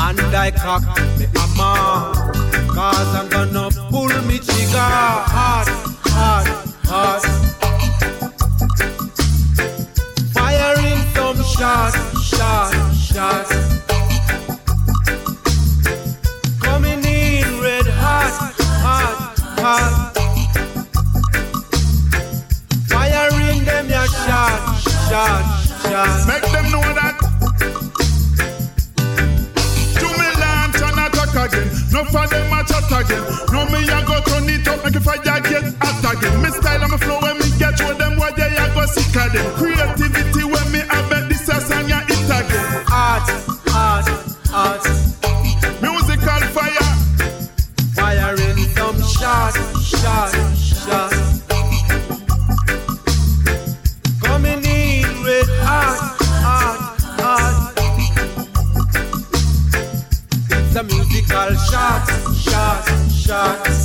[0.00, 2.28] And I cock my hammer.
[2.74, 4.90] Cause I'm gonna pull me trigger
[5.34, 5.68] hard,
[6.16, 6.46] hard,
[6.90, 7.22] hard.
[10.32, 13.77] Firing some shots, shots, shots.
[25.18, 27.18] Josh, Make them know that.
[29.98, 31.66] To me land turn a talk again.
[31.90, 33.24] No for them a chat again.
[33.50, 36.40] No me a go turn it up, make a fire get hot again.
[36.40, 39.10] Me style and my flow when me get with them, why they a go sick
[39.18, 39.46] of them.
[39.58, 40.27] Creativity
[63.28, 63.77] shot.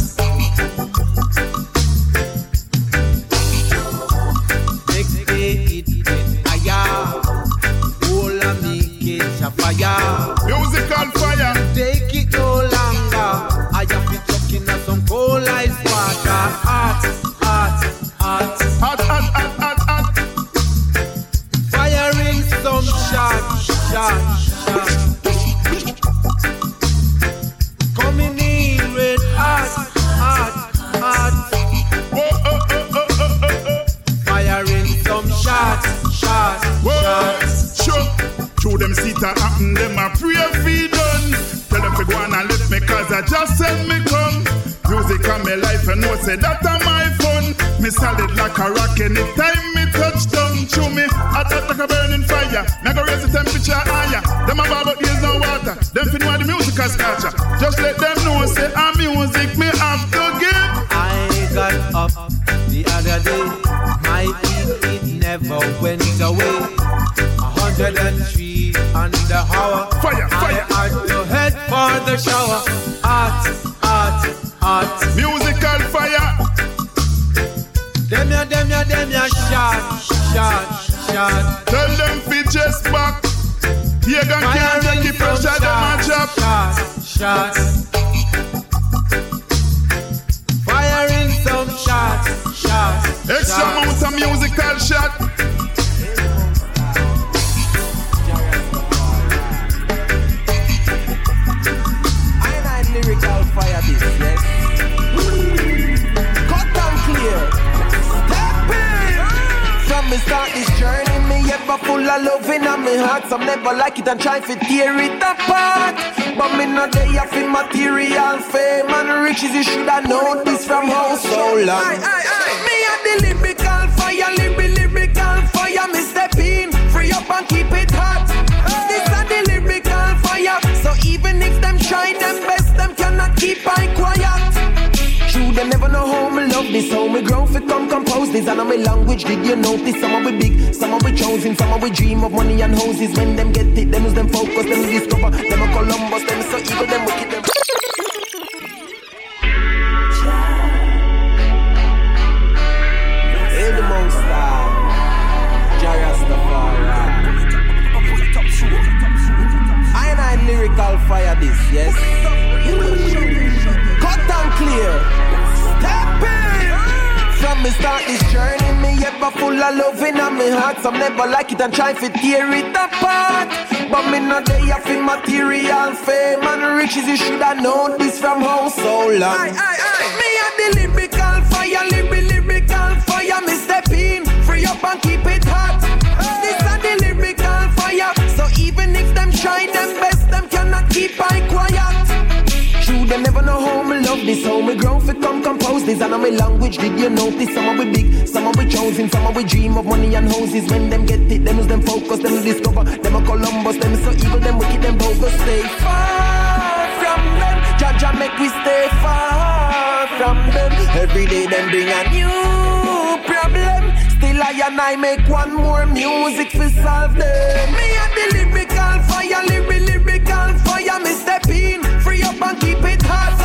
[214.74, 217.74] And I make one more music to solve them.
[217.78, 221.00] Me and the lyrical fire, lyrical, lyrical fire.
[221.00, 223.38] Me step in, free up and keep it hot.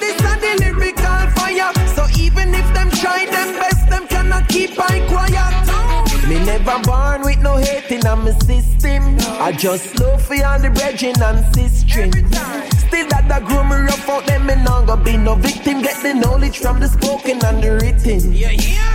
[0.00, 1.70] This and the lyrical fire.
[1.94, 6.28] So even if them try them best, them cannot keep I quiet.
[6.28, 8.83] Me never born with no hate in my system.
[9.44, 12.14] I just love for all the brethren and sisters.
[12.80, 15.82] Still that the groom rough out them, me not gonna be no victim.
[15.82, 18.32] Get the knowledge from the spoken and the written.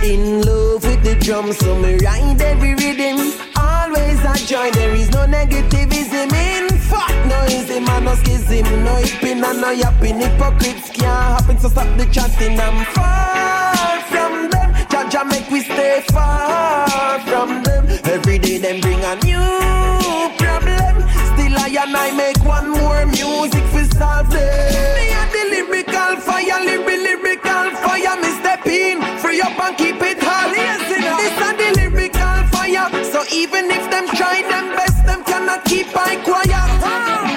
[0.02, 3.30] In love with the drum, so me ride every rhythm.
[3.54, 6.66] Always a joy, there is no negativism in.
[6.90, 10.18] Fuck noisy, man, no schism, no hipping and no yapping.
[10.18, 12.58] Hypocrites can't happen, so stop the chatting.
[12.58, 13.69] I'm them.
[14.90, 17.86] Jah Jah make we stay far from them.
[18.04, 20.94] Every day them bring a new problem.
[21.30, 24.72] Still I and I make one more music for solve them.
[24.96, 28.16] Me and the lyrical fire, lyrical, lyrical fire.
[28.20, 30.50] Me step in, free up and keep it hot.
[30.50, 32.88] This and the lyrical fire.
[33.12, 37.29] So even if them try them best, them cannot keep I quiet.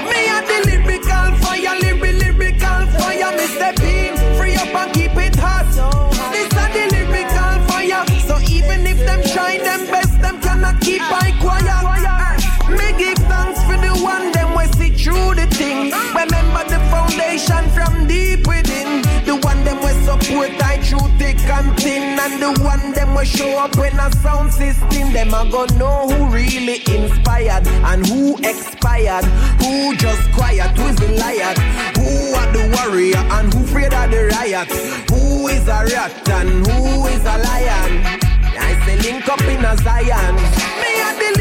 [20.44, 22.20] Support I through thick and thin.
[22.20, 25.14] And the one them we show up when a sound system.
[25.14, 29.26] Them a go know who really inspired and who expired.
[29.62, 31.54] Who just quiet, who is the liar.
[31.98, 34.70] Who are the warrior and who afraid of the riot.
[35.10, 38.20] Who is a rat and who is a lion.
[38.56, 40.36] I say link up in a Zion.
[40.82, 41.34] Me and the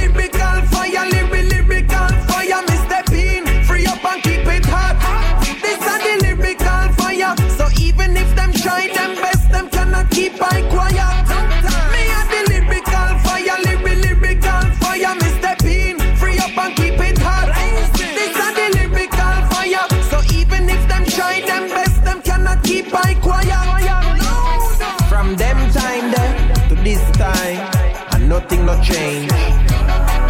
[28.67, 29.33] nothing no change.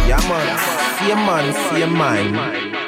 [0.07, 0.57] Yeah man,
[0.99, 2.82] same man, same mind.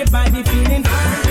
[0.00, 1.29] everybody feeling.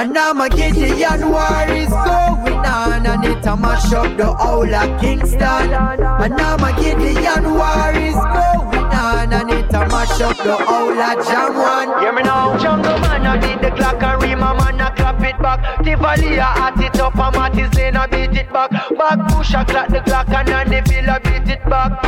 [0.00, 4.74] And now my Gideon war is going on, and it a mash up the whole
[4.74, 5.42] of Kingston.
[5.42, 10.98] And now my Gideon war is going on, and it a mash up the whole
[10.98, 12.00] of Jamdown.
[12.00, 15.38] Hear me now, jungle man, I did the clock and Rema man, I clap it
[15.38, 15.84] back.
[15.84, 18.70] Tivoli, I at it up, and Matthews Lane, I beat it back.
[18.70, 20.89] Back push, I clap the clock, and then the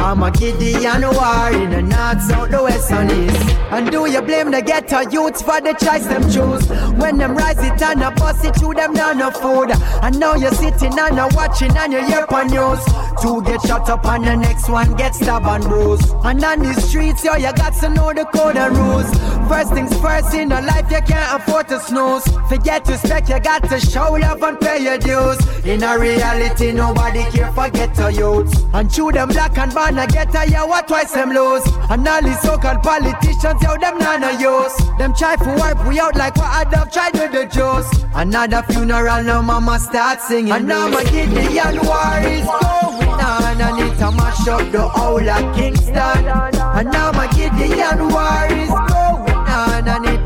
[0.03, 3.53] I'm a Gideon war in the north, south, the west, and east.
[3.71, 6.69] And do you blame the ghetto youths for the choice them choose?
[6.99, 9.71] When them rise it and a bust it to them, not no food.
[10.03, 12.85] And now you're sitting and a watching and you hear on news.
[13.23, 16.13] Two get shot up and the next one get stabbed and bruised.
[16.25, 19.07] And on the streets, yo, you got to know the code and rules.
[19.53, 22.25] First things first in a life, you can't afford to snooze.
[22.49, 25.37] Forget to spec, you got to show love and pay your dues.
[25.67, 28.51] In a reality, nobody care forget to youth.
[28.73, 31.63] And chew them black and ban a get a yeah, what twice them lose.
[31.91, 34.75] And all these so-called politicians, yo, them none use.
[34.97, 37.87] Them try to wipe we out like what Adam tried with the Jews.
[38.15, 40.53] Another funeral, no mama start singing.
[40.53, 45.29] And now my Gideon war is going on, and it a mash up the whole
[45.29, 45.95] of Kingston.
[45.95, 48.71] And now my Gideon war is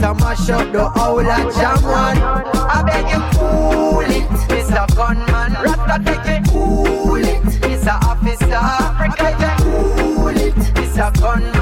[0.03, 2.17] on, and mash up the whole of Jamdown.
[2.55, 4.87] I beg you cool it, Mr.
[4.97, 5.53] Gunman.
[5.63, 7.95] Rasta take it cool it, Mr.
[8.05, 8.55] Officer.
[8.55, 11.13] Africa take cool it, Mr.
[11.21, 11.56] Gunman.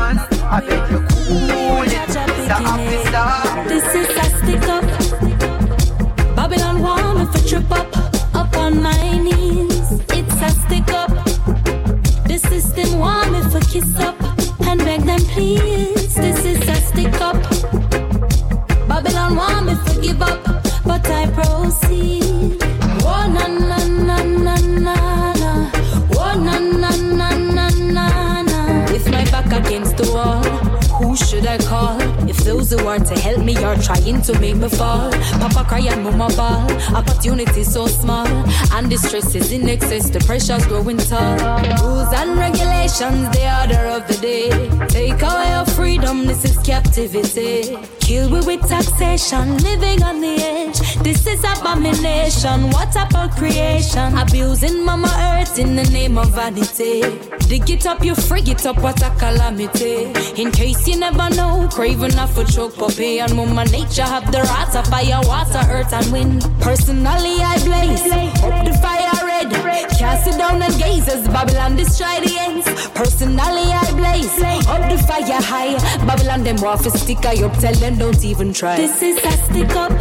[34.27, 35.11] To make me fall.
[35.39, 36.71] Papa cry and mama ball.
[36.97, 38.27] Opportunity so small.
[38.73, 40.09] And the stress is in excess.
[40.09, 41.37] The pressure's growing tall.
[41.83, 44.51] Rules and regulations, the order of the day.
[44.89, 47.77] Take away our freedom, this is captivity.
[48.01, 50.97] Kill we with taxation, living on the edge.
[51.03, 52.71] This is abomination.
[52.71, 54.17] What about creation?
[54.17, 57.03] Abusing mama earth in the name of vanity.
[57.49, 60.13] Dig it up, you frig it up, what a calamity.
[60.41, 64.41] In case you never know, craving off a choke puppy and mama nature have the
[64.41, 66.43] of fire, water, earth and wind.
[66.61, 68.11] Personally, I blaze
[68.43, 69.53] up the fire red.
[69.99, 72.67] Cast it down and gaze as Babylon destroy the ends.
[72.91, 75.77] Personally, I blaze up the fire high.
[76.07, 78.77] Babylon them to stick I up, tell them don't even try.
[78.77, 79.93] This is a stick up.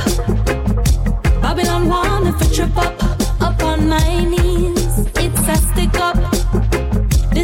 [1.41, 3.03] Babylon want me for trip up,
[3.41, 5.07] up on my knees.
[5.17, 6.22] It's a stick up.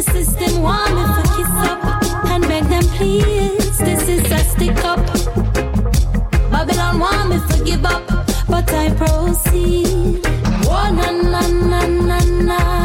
[0.00, 0.62] The system
[1.36, 1.84] kiss up
[2.30, 3.76] and beg them please.
[3.76, 4.96] This is a stick up.
[6.50, 6.98] Babylon
[7.66, 8.06] give up,
[8.48, 10.22] but I proceed.
[10.64, 12.79] Oh na na na na na.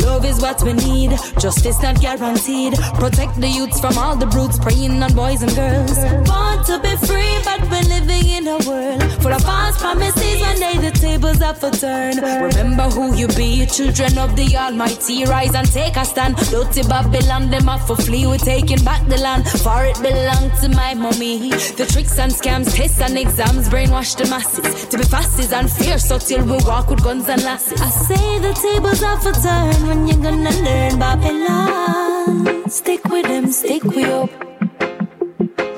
[0.00, 1.10] Love is what we need,
[1.40, 2.74] justice not guaranteed.
[2.94, 5.96] Protect the youths from all the brutes preying on boys and girls.
[6.28, 10.40] Born to be free, but we're living in a world full of false promises.
[10.40, 12.16] One day the tables have to turn.
[12.18, 15.24] Remember who you be, children of the Almighty.
[15.24, 16.36] Rise and take a stand.
[16.50, 18.26] Dirty Babylon, them off for flee.
[18.26, 21.50] We're taking back the land, for it belonged to my mommy.
[21.80, 24.86] The tricks and scams, tests and exams brainwash the masses.
[24.90, 27.80] To be fast is unfair, so till we walk with guns and lasses.
[27.80, 29.55] I say the tables have to turn
[29.86, 32.68] when you're gonna learn Babylon.
[32.68, 34.30] Stick with them, stick with up.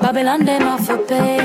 [0.01, 1.39] Babylon, them off for pay.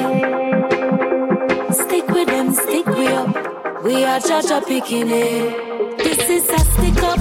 [1.72, 3.82] Stick with them, stick with up.
[3.84, 5.98] We are judge a picking it.
[5.98, 7.20] This is a stick up.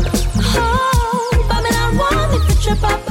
[0.56, 3.02] Oh, Babylon want me to trip up,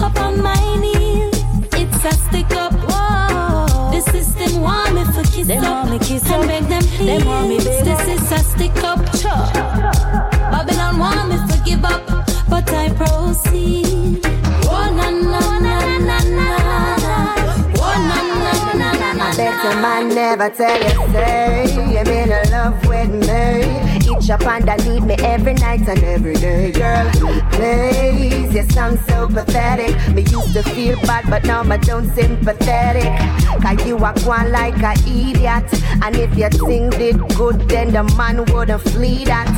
[0.00, 1.34] up on my knees.
[1.74, 2.72] It's a stick up.
[2.88, 5.88] Whoa, the system want me for kiss them up.
[5.88, 7.06] Want me kiss and beg them please.
[7.06, 7.82] Them want me baby.
[7.90, 8.98] This is a stick up.
[9.02, 9.91] Babylon want me to
[11.82, 14.20] but I proceed.
[14.64, 15.76] Oh na na na
[16.08, 16.48] na na.
[17.78, 19.36] Oh na na na na na.
[19.36, 23.91] Better man never tell you say I'm in love with me.
[24.22, 27.10] Itch up underneath me every night and every day, girl.
[27.52, 29.96] Please, you sound so pathetic.
[30.14, 33.04] Me used to feel bad, but now I don't sympathetic.
[33.62, 35.64] Cause you are going like a idiot.
[36.02, 39.48] And if your thing did good, then the man wouldn't flee that.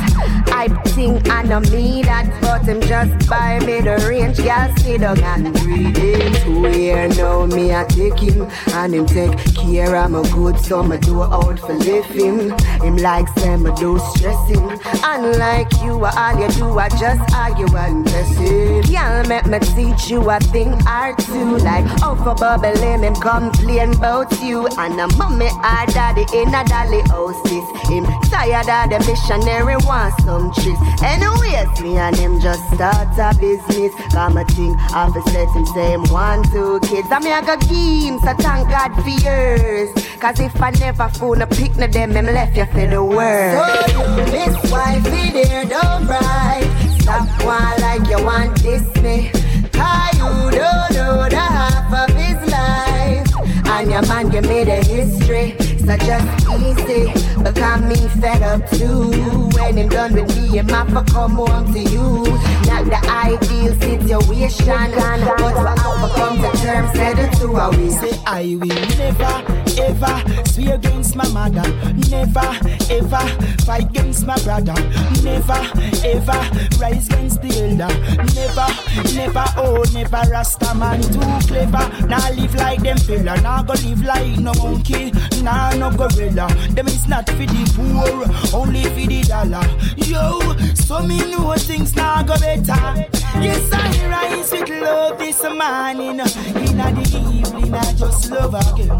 [0.47, 4.75] I think I know me that, but him just buy me the range, girl.
[4.77, 6.33] See the and him.
[6.43, 10.83] Two year now, me I take him, and him take care of my good, so
[10.83, 12.51] me do out for living.
[12.81, 12.97] him.
[12.97, 14.79] Like say me do stress him.
[15.03, 18.85] Unlike you, all you do, I just argue and it.
[18.85, 21.57] Can't make me teach you a thing or two.
[21.57, 24.67] Like, oh, for bubbling, him complain about you.
[24.77, 27.65] And a mommy or daddy in a dolly houses.
[27.89, 30.79] Him tired of the missionary, want some tricks.
[31.03, 33.93] Anyways, me and him just start a business.
[34.13, 37.07] Got my thing, fi set him same one, two kids.
[37.11, 39.89] I mean, I got games, so thank God for yours.
[40.19, 43.53] Cause if I never phone a pick no them, him left you for the world.
[43.53, 46.61] So miss wifey there, don't cry.
[46.99, 49.31] Stop one like you want this me.
[49.73, 53.27] How you don't know the half of his life.
[53.67, 55.55] And your man give me the history.
[55.79, 57.11] So just easy,
[57.45, 59.49] because me fed up too.
[59.53, 62.23] When him done with me, him have to come home to you.
[62.65, 67.89] Not the ideal situation, but we have to come to terms, two are we.
[67.91, 68.67] Say I will
[68.97, 71.67] never ever swear against my mother.
[72.09, 72.47] Never
[72.89, 73.23] ever
[73.65, 74.75] fight against my brother.
[75.23, 75.59] Never
[76.03, 76.39] ever
[76.79, 77.93] rise against the elder.
[78.33, 78.67] Never,
[79.13, 82.07] never, oh, never Rasta man too clever.
[82.07, 83.39] Now live like them fella.
[83.41, 85.11] Now go live like no monkey.
[85.41, 86.47] Nah, no gorilla.
[86.71, 89.67] Them is not for the poor, only for the dollar.
[89.97, 90.39] Yo,
[90.73, 93.07] so me know things now go better.
[93.41, 96.19] Yes, I rise with love this morning.
[96.19, 98.97] In the evening, I just love again.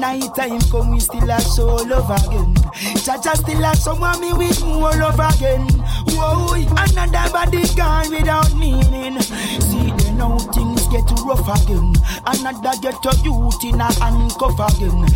[0.00, 2.54] Night time come, we still a show love again.
[3.04, 5.66] Jah Jah still a someone me with more love again.
[6.10, 9.20] Whoa, another body gone without meaning.
[9.20, 11.94] See, they know things get rough again.
[12.26, 15.06] Another get a youth in a handcuff again.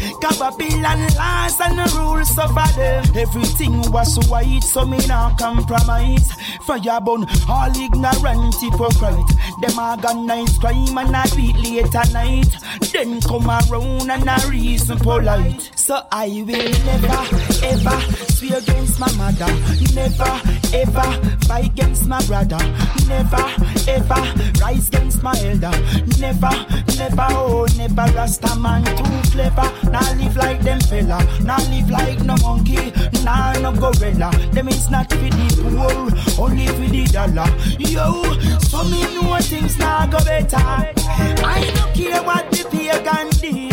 [0.43, 3.05] Babylon laws and the rules suffer them.
[3.17, 6.33] Everything was white, so me not compromise.
[6.67, 9.31] Fire burn all ignorant hypocrite.
[9.61, 12.51] Them organize crime and I beat late at night.
[12.93, 15.71] Then come around and I reason polite.
[15.77, 17.23] So I will never
[17.63, 18.01] ever
[18.33, 19.47] swear against my mother.
[19.95, 20.41] Never
[20.75, 22.59] ever fight against my brother.
[23.07, 23.47] Never
[23.89, 24.23] ever
[24.61, 26.51] rise against my Never,
[26.99, 29.71] never, oh, never Rasta man too clever.
[29.91, 31.25] Now live like them fella.
[31.45, 32.93] Now live like no monkey.
[33.23, 34.33] Nah, no gorilla.
[34.51, 37.47] Them is not for the poor, only for the dollar.
[37.79, 38.25] Yo,
[38.59, 40.57] so me know things now go better.
[40.57, 43.72] I don't care what the pagan dealing.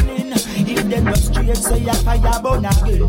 [0.90, 3.08] Them no straight, say a fire burn again.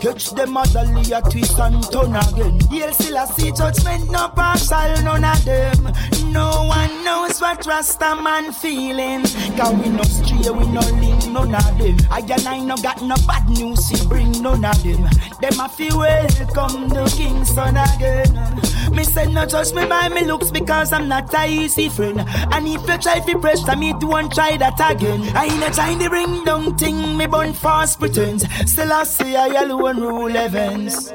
[0.00, 2.60] Catch them motherly a twist and turn again.
[2.70, 5.92] You'll still a see judgment, no partial, none of them.
[6.32, 9.22] No one knows what Rasta man feeling.
[9.56, 11.96] Cause we no stray, we no link, none of them.
[12.10, 15.02] I and I no got no bad news, he bring none of them.
[15.40, 18.60] Them a feel welcome the king's son again.
[18.92, 22.20] Me say no judge me by me looks because I'm not a easy friend.
[22.20, 25.22] And if you try to pressure me, don't try that again.
[25.36, 26.76] I ain't trying to bring down
[27.16, 28.44] thing, me burn false pretense.
[28.70, 31.06] Still I say I alone rule events.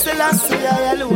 [0.00, 1.11] Still I say I alone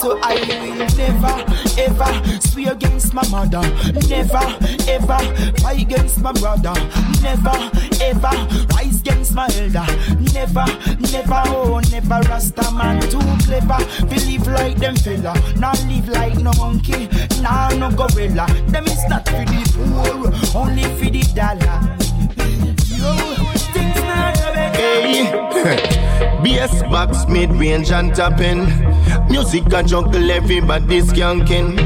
[0.00, 1.34] so I will never
[1.78, 3.60] ever swear against my mother.
[4.08, 4.44] Never
[4.88, 5.20] ever
[5.60, 6.72] fight against my brother.
[7.20, 7.56] Never
[8.00, 8.34] ever
[8.72, 9.86] rise against my elder.
[10.32, 10.64] Never,
[11.12, 13.78] never, oh, never Rasta man too clever.
[14.06, 15.34] Believe like them fella.
[15.58, 17.08] Now live like no monkey.
[17.42, 18.46] Nah, no gorilla.
[18.68, 22.09] Them is not for the poor, only for the dollar.
[25.60, 25.76] Hey.
[26.42, 28.66] Bass box, mid range and tapping.
[29.30, 31.76] Music a jungle, everybody skanking.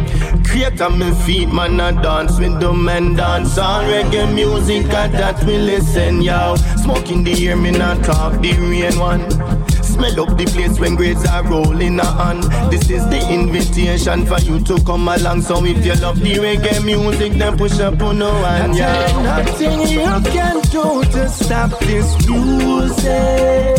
[0.46, 3.58] Create on me feet, man, I dance with the men dance.
[3.58, 6.56] All reggae music, and that we listen, yo.
[6.82, 9.73] Smoking the air, me not talk the rain one.
[9.94, 12.40] Smell up the place when grades are rolling on.
[12.70, 15.42] This is the invitation for you to come along.
[15.42, 19.22] So if you love the reggae music, then push up on no one, yeah.
[19.22, 23.78] Nothing you can do to stop this music.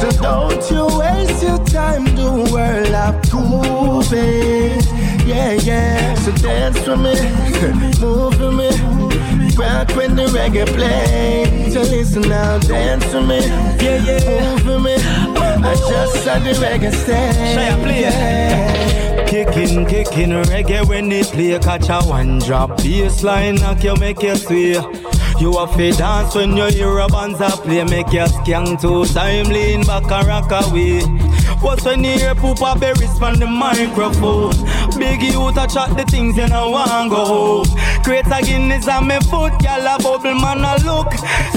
[0.00, 4.80] So don't you waste your time, the world of grooving.
[5.28, 6.14] Yeah, yeah.
[6.14, 7.14] So dance for me,
[8.00, 9.41] move for me.
[9.56, 11.70] Rock when the reggae play.
[11.70, 14.54] So listen now, dance for me, yeah, yeah.
[14.54, 14.94] Move for me.
[14.94, 18.00] I just saw the reggae stay.
[18.00, 19.26] Yeah.
[19.26, 21.58] Kick kicking, kicking reggae when it play.
[21.58, 24.76] Catch a one drop bassline, knock you make you sway.
[25.40, 29.46] You a fi dance when you hear a banza play, make you scan two time
[29.46, 31.00] lean back and rock away.
[31.60, 34.52] What's when you hear Poopa berries on the microphone?
[34.98, 37.64] Big youth a chat the things you know want go.
[38.04, 41.12] Create a Guinness on me foot, gyal a bubble man a look.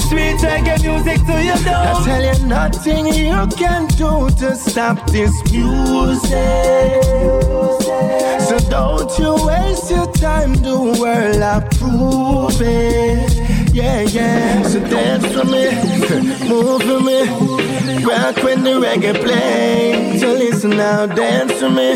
[0.07, 1.87] Sweet reggae music to your dome.
[1.87, 6.31] I tell you nothing you can do to stop this music.
[8.47, 13.73] So don't you waste your time, the world approve it.
[13.73, 14.61] Yeah, yeah.
[14.63, 15.71] So dance for me,
[16.49, 17.23] move for me,
[18.05, 20.17] rock when the reggae play.
[20.19, 21.95] So listen now, dance for me,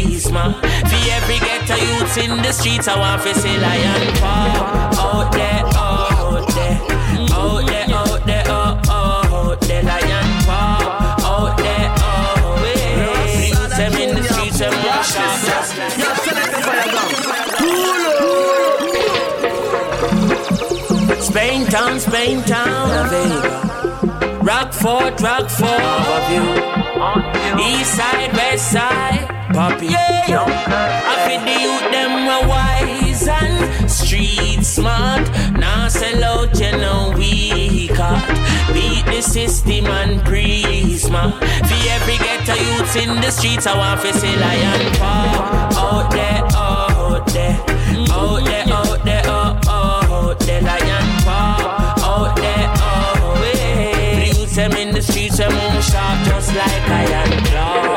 [1.71, 5.63] For every ghetto youths in the streets, I want to see lion paw out there,
[5.75, 6.77] out there,
[7.31, 13.47] out there, out there, oh, oh, the lion paw out there, oh, there.
[13.47, 15.39] Youths them in the streets, them more sharp.
[21.21, 23.41] Spain town, Spain town, Vega.
[24.43, 25.81] Rockfort, Rockfort,
[26.15, 26.43] of you.
[27.63, 29.87] East side, west side, poppy.
[29.87, 30.45] Yeah.
[31.11, 35.29] I feel the youth them are wise and street smart.
[35.53, 38.25] Now sell out, you know we caught.
[38.73, 41.33] Beat the system and prisma.
[41.67, 45.69] For every ghetto youths in the streets, I want to see lion paw.
[45.77, 47.59] Out there, out there,
[48.11, 51.95] out there, out there, oh, oh, out there, lion paw.
[51.99, 54.19] Out there, oh, yeah.
[54.19, 57.90] The youths them in the streets, them move sharp just like iron claw.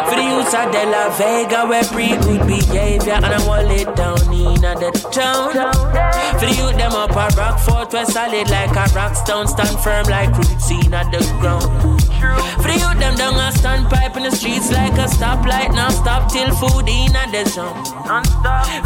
[0.53, 4.91] Of De La Vega, where pre good behavior, and I want it down in the
[5.11, 5.53] town.
[6.39, 10.05] For the youth, them up a Rockfort, we're solid like a rock stone, stand firm
[10.07, 12.04] like roots in the ground.
[12.61, 16.31] For the youth, them down a standpipe in the streets like a stoplight, non stop
[16.31, 17.77] till food in at the zone.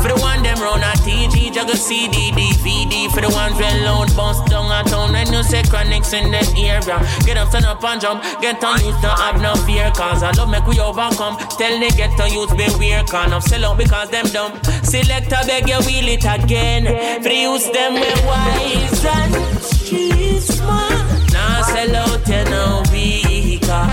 [0.03, 3.11] For the one, them round a TG, juggle CD, DVD.
[3.11, 6.43] For the ones well loud, bounce down a town, and you say chronics in the
[6.59, 6.99] area.
[7.25, 10.33] Get up, stand up and jump, get on youth, don't have no fear, cause I
[10.33, 11.37] love make we overcome.
[11.59, 14.53] Tell the ghetto youth beware, can of sell out because them dumb.
[14.83, 16.85] Select a beg you wheel it again.
[17.23, 21.33] For the youth them we wise and street smart.
[21.33, 22.88] Now sell out you know
[23.69, 23.87] weaker.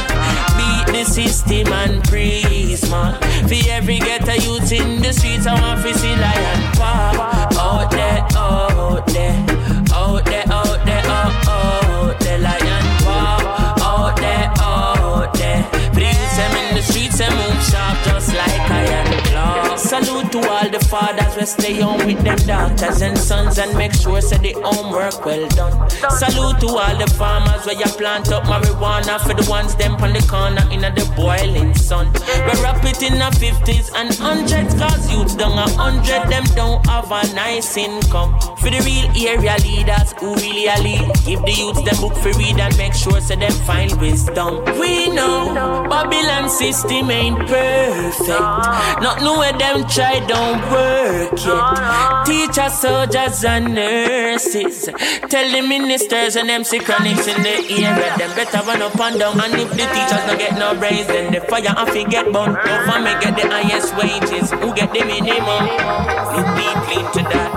[0.58, 3.18] Beat the system and prisma.
[3.48, 7.54] For every ghetto youth in the streets, I want to see lion pop.
[7.58, 8.35] Out there,
[20.96, 25.26] fathers we stay home with them daughters and sons and make sure say the homework
[25.26, 25.76] well done.
[26.20, 30.14] Salute to all the farmers where you plant up marijuana for the ones them on
[30.14, 32.08] the corner in the boiling sun.
[32.48, 36.86] We wrap it in the 50s and hundreds cause youths down a hundred them don't
[36.88, 38.40] have a nice income.
[38.62, 42.32] For the real area leaders who really a lead, give the youths them book for
[42.40, 44.64] read and make sure say them find wisdom.
[44.80, 45.52] We know
[45.90, 48.48] Babylon system ain't perfect.
[49.04, 52.26] Not know where them try don't work yet.
[52.26, 54.90] Teachers, soldiers, and nurses.
[55.30, 58.18] Tell the ministers and them sick chronics in the area.
[58.18, 59.40] Them better run up and down.
[59.42, 62.54] And if the teachers don't get no raise, then the fire and fi get burnt.
[62.66, 64.52] No family get the highest wages.
[64.52, 65.64] Who get the minimum?
[66.38, 67.52] It be clean to that.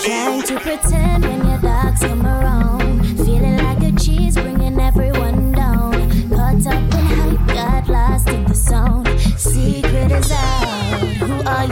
[0.00, 3.16] Try to pretend when your dogs come around.
[3.18, 5.92] Feeling like a cheese, bringing everyone down.
[6.30, 9.08] Caught up in hype, got lost in the sound.
[9.38, 10.59] Secret is out.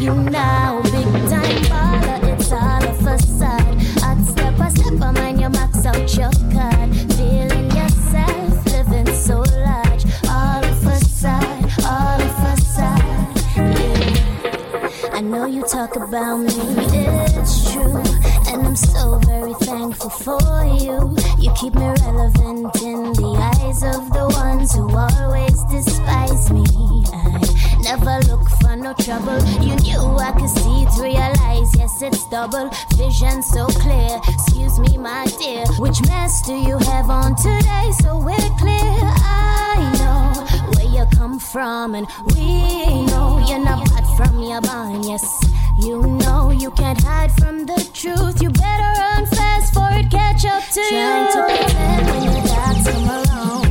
[0.01, 0.81] You now?
[0.83, 0.93] Big
[1.29, 3.83] time baller, it's all a facade.
[4.01, 6.95] Hot step by step, I mind your max out your card.
[7.17, 10.05] Feeling yourself, living so large.
[10.29, 13.03] All a facade, all a facade.
[13.57, 15.11] Yeah.
[15.15, 16.55] I know you talk about me,
[16.95, 18.01] it's true.
[18.47, 21.17] And I'm so very thankful for you.
[21.41, 26.65] You keep me relevant in the eyes of the ones who always despise me.
[27.13, 27.58] I
[27.89, 29.41] Never look for no trouble.
[29.65, 32.69] You knew I could see it, realize, yes, it's double.
[32.99, 35.65] Vision so clear, excuse me, my dear.
[35.79, 37.91] Which mess do you have on today?
[38.03, 38.93] So we're clear.
[39.25, 40.45] I know
[40.77, 45.25] where you come from, and we know you're not bad from your barn, yes.
[45.79, 48.43] You know you can't hide from the truth.
[48.43, 51.33] You better run fast for it catch up to Trying you.
[51.33, 53.68] Trying to pretend when the dogs come along.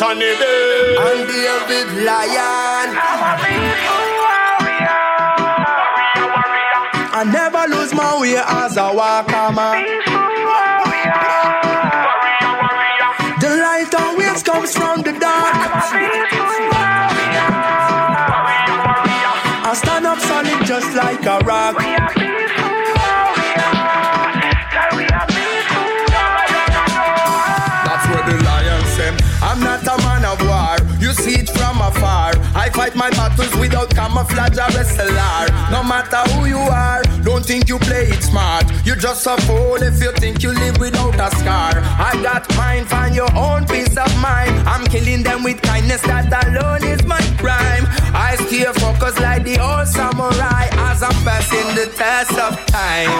[0.00, 2.88] Is Anthony Day and David Lion.
[7.12, 9.84] I never lose my way as a walker man.
[13.40, 16.29] The light always comes from the dark.
[34.20, 35.70] Camouflage or SLR.
[35.70, 38.64] No matter who you are, don't think you play it smart.
[38.84, 41.72] You're just a fool if you think you live without a scar.
[41.76, 44.68] I got mine, find your own peace of mind.
[44.68, 47.84] I'm killing them with kindness, that alone is my crime.
[48.14, 53.10] I stay focused like the old samurai as I'm passing the test of time.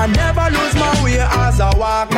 [0.00, 2.17] I never lose my way as I walker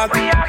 [0.00, 0.48] like a rock.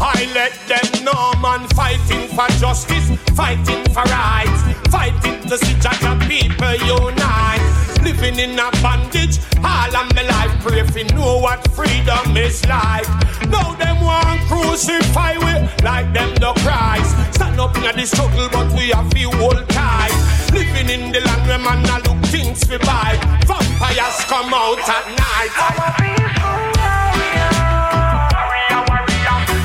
[0.00, 5.98] I let them know man fighting for justice, fighting for rights, fighting to see judge
[6.28, 7.62] people unite.
[8.02, 13.08] Living in a bondage, all of my life pray you know what freedom is like.
[13.48, 15.52] Now them want crucify we
[15.82, 17.34] like them the Christ.
[17.34, 20.11] Stand up in the struggle, but we have few old tight.
[20.52, 23.18] Living in the land where man a look things we buy.
[23.46, 25.52] Vampires come out at night.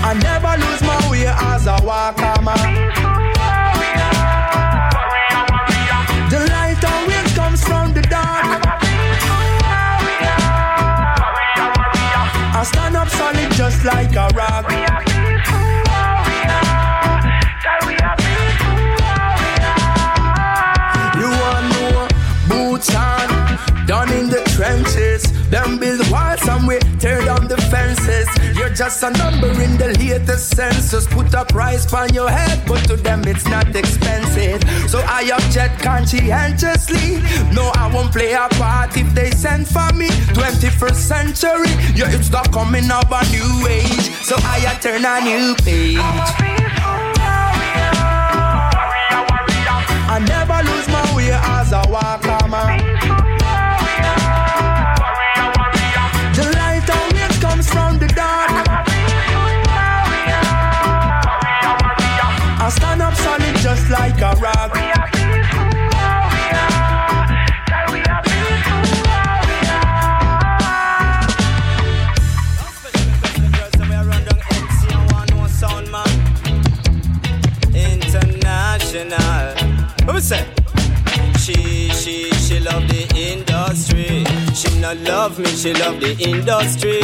[0.09, 2.93] I never lose my way as a walker man.
[2.95, 3.06] The
[28.87, 31.05] just a number in the latest census.
[31.07, 34.63] Put a price on your head, but to them it's not expensive.
[34.89, 37.19] So I object conscientiously.
[37.53, 40.07] No, I won't play a part if they send for me.
[40.39, 44.07] 21st century, yeah, it's the coming of a new age.
[44.23, 45.99] So I turn a new page.
[50.09, 52.96] I never lose my way as a walker man.
[64.19, 64.86] Like a rock.
[84.87, 87.01] Not love me, she love the industry.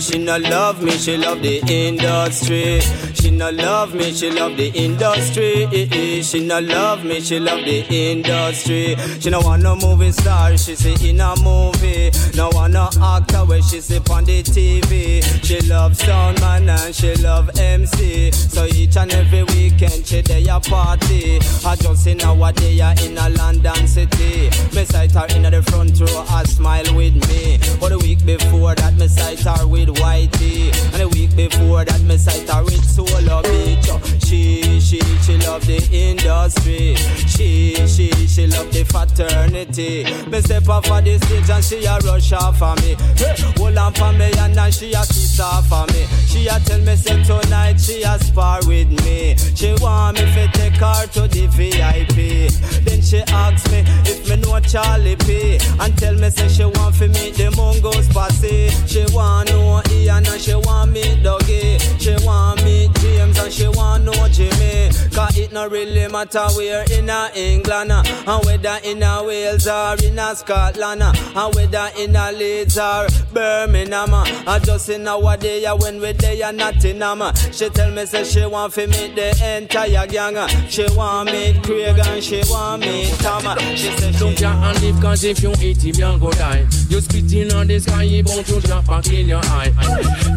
[0.00, 2.80] She not love me, she love the industry.
[3.14, 6.22] She not love me, she love the industry.
[6.22, 8.94] She not love me, she love the industry.
[9.20, 12.12] She no want no movie star, she see in a movie.
[12.36, 15.22] No want no actor where she say on the TV.
[15.44, 18.30] She love sound man and she love MC.
[18.30, 21.38] So each and every weekend she day a party.
[21.66, 24.50] I just see nowadays in a London city.
[24.74, 27.58] Me her in the front row, I smile with me.
[27.80, 30.72] But the week before that, me sight her with Whitey.
[30.92, 33.88] And the week before that, me sight her with Soul love bitch.
[33.90, 36.94] Oh, she, she, she love the industry.
[37.26, 40.04] She, she, she love the fraternity.
[40.28, 42.96] Me step off of the stage and she a rush off for me.
[43.16, 46.06] Hey, hold on for me and now she a kiss off for me.
[46.26, 49.36] She a tell me say tonight she a spar with me.
[49.54, 52.84] She want me to take her to the VIP.
[52.84, 55.58] Then she asks me if me know Charlie P.
[55.80, 58.68] And tell me say she want to meet the Mungos Passy.
[58.86, 61.78] She want know Ian and she want me Dougie.
[62.00, 64.90] She want me James and she want know Jimmy.
[65.14, 67.92] Cause it not really matter where in a England.
[67.92, 71.02] Uh, and whether in a Wales or in a Scotland.
[71.02, 74.14] Uh, and whether in a Leeds or Birmingham.
[74.14, 74.24] Uh.
[74.46, 78.44] I just in nowadays when we there not in um, She tell me say she
[78.44, 80.48] want to meet the entire gang.
[80.68, 83.56] She want me Craig and she want me Tom.
[83.76, 86.66] She say she don't care and live cause if you eat him you go die.
[86.88, 89.72] You spitting on the sky, you bound to drop back in your eye.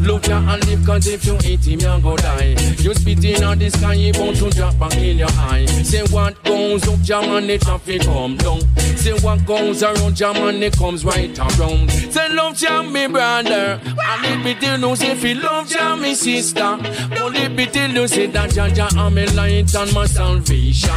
[0.02, 2.56] Love ya and live, cause if you hate him, you go die.
[2.80, 5.65] You spitting on the sky, you bound to drop back in your eye.
[5.84, 8.60] Say what goes up, jam and the traffic come down.
[8.98, 11.90] Say what goes around, jam and it comes right around.
[11.90, 16.14] Say love jam me brother, and it be till you say feel love jam me
[16.15, 16.78] sister.
[17.19, 20.91] Only till you say that Jah Jah am my light and my salvation.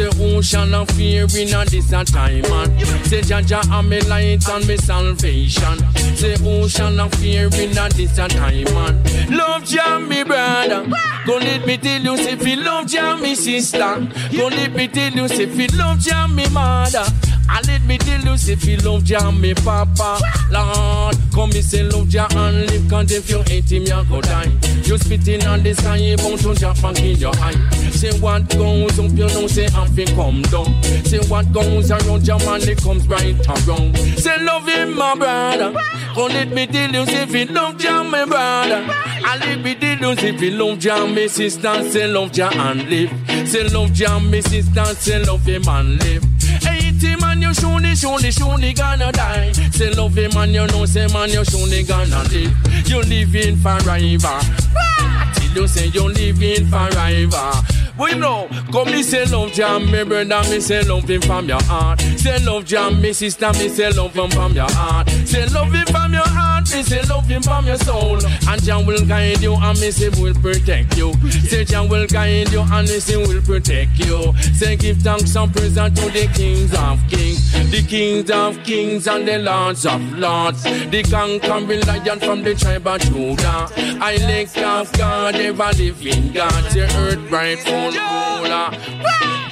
[0.00, 3.04] Say ocean of fear in a this time man.
[3.04, 5.76] Say Jah Jah am my light and my salvation.
[6.16, 9.04] Say ocean of fear in a this time man.
[9.28, 10.86] Love jam me brother.
[11.26, 14.08] Go let me tell you say feel love jam me sister.
[14.34, 17.04] Go let me tell you say feel love jam me mother.
[17.52, 17.98] And let me
[18.40, 20.18] say feel love jam me papa.
[20.50, 24.20] Lord, come me say love jam and live Cause if you hate him, you go
[24.20, 24.50] die.
[24.84, 27.54] You spitting on the sky, you bound to jump and kill your eye.
[27.90, 30.82] Say what goes up, you know, say happy come down.
[31.04, 33.96] Say what goes around, jam and it comes right around.
[34.18, 35.72] Say love him, my brother.
[36.14, 36.66] Come let me
[37.06, 38.86] say feel love jam me brother.
[39.26, 41.90] And let me say feel love jam me sister.
[41.90, 43.48] Say love jam and live.
[43.48, 46.24] Say love jam me sister, say love him and live.
[46.62, 46.79] Hey,
[47.20, 49.52] man, you surely, surely, surely gonna die.
[49.52, 52.52] Say love him, man, you know, say man, you surely gonna live.
[52.86, 54.40] You living forever.
[55.34, 57.52] Till you say you living forever.
[58.00, 61.62] We know, come me say love jam, me brother, me say love him from your
[61.64, 62.00] heart.
[62.00, 65.10] Say love jam, me sister, me say love him from your heart.
[65.26, 68.18] Say love him from your heart, me say love him from your soul.
[68.48, 71.12] And Jah will guide you, and me say will protect you.
[71.30, 74.32] Say Jah will guide you, and me say will protect you.
[74.54, 79.28] Say give thanks and praise unto the kings of kings, the kings of kings and
[79.28, 83.68] the lords of lords, the conquering lion from the tribe of Judah.
[84.00, 87.58] I lick of God, ever living God, the earth bright
[87.96, 88.70] ruler.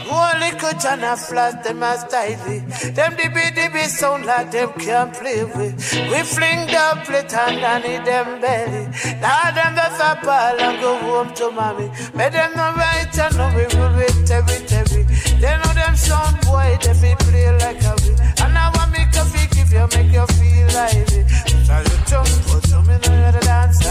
[0.08, 2.58] One little John a flash, them a styly.
[2.94, 5.76] Them the be sound like them can't play with.
[6.10, 8.88] We fling the plate and Danny them belly.
[9.20, 11.90] Now them the a ball and go home to mommy.
[12.14, 15.02] Make them no right and no we will wait every every.
[15.42, 18.10] They know them sound boy, they be play like a we.
[18.42, 21.22] And I want me coffee give you make you feel lively.
[21.68, 23.84] So you jump, put some in the dance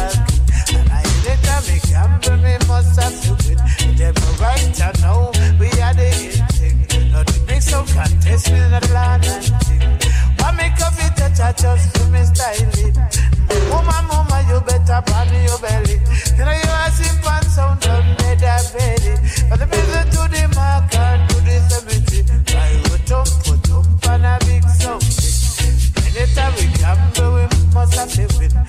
[0.73, 3.66] And I hit it and me gamble, me must have to win.
[3.97, 6.05] Them no right and know we are the
[6.93, 8.85] in the big contest and
[9.65, 9.97] thing.
[10.37, 11.51] Why a a
[11.97, 12.21] to me
[14.45, 15.01] you better
[15.49, 15.97] your belly.
[16.37, 17.81] You you simple sound
[18.37, 19.17] that belly.
[19.49, 19.65] But the
[20.13, 22.77] to the mark and to the cemetery.
[22.85, 23.01] Put
[23.65, 24.61] jump on a big.
[26.05, 26.65] Anytime we
[27.33, 28.66] we must to.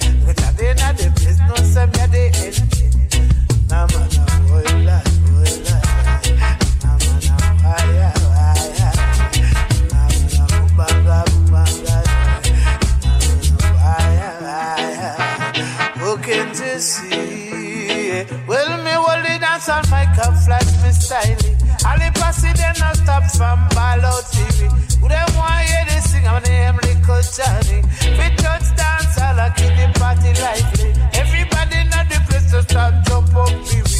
[16.80, 18.24] See.
[18.46, 21.56] Well, me hold it dance on my cup, flash me styling.
[21.86, 24.70] All the passy then not stop from ball out TV.
[25.00, 26.26] Who them want hear this sing?
[26.26, 27.82] I'm name Little Johnny.
[28.18, 30.90] We touch dance, all I keep the party lively.
[31.14, 33.98] Everybody know the place to start jump up, baby.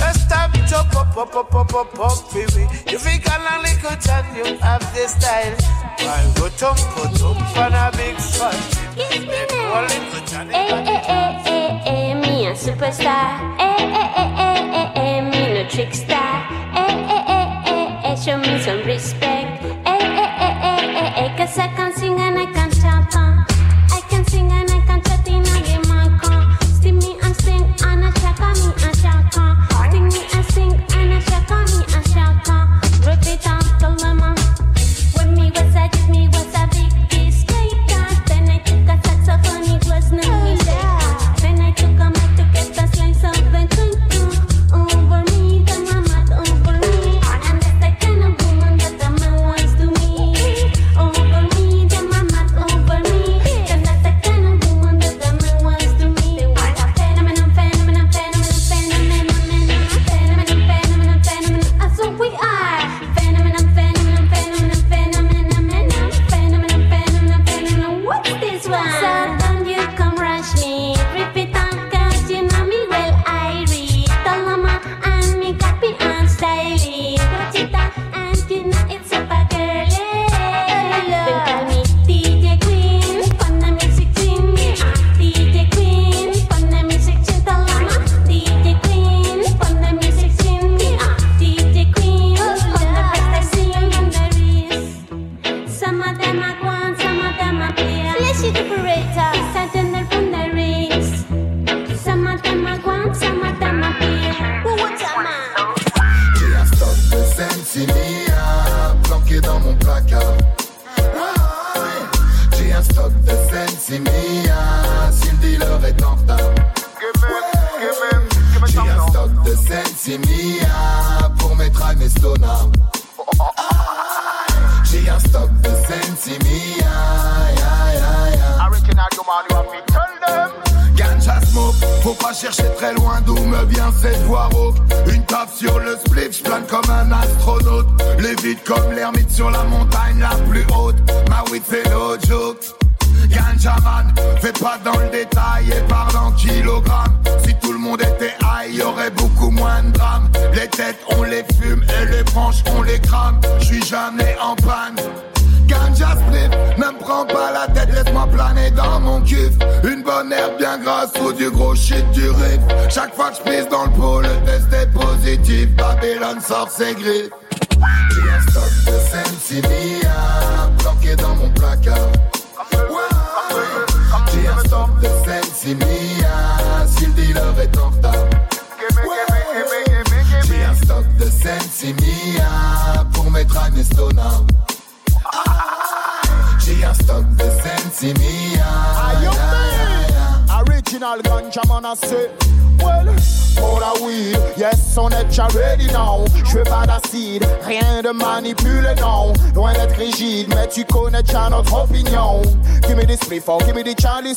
[0.00, 2.66] Let's stop jump up, up, up, up, up, up, baby.
[2.90, 5.56] You think I like Little John, you have the style.
[6.00, 8.54] Why go jump, go jump on a big spot.
[8.96, 12.09] Eh, eh, eh, eh, eh,
[12.40, 13.38] me a superstar.
[13.58, 16.16] Eh, eh, eh, eh, eh, eh, me no trickster.
[16.74, 16.99] Eh,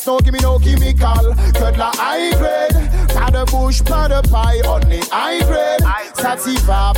[0.04, 1.34] so give me no chemical.
[1.78, 5.84] La high grade, bouche, pas de paille On est high grade,
[6.16, 6.92] sativa,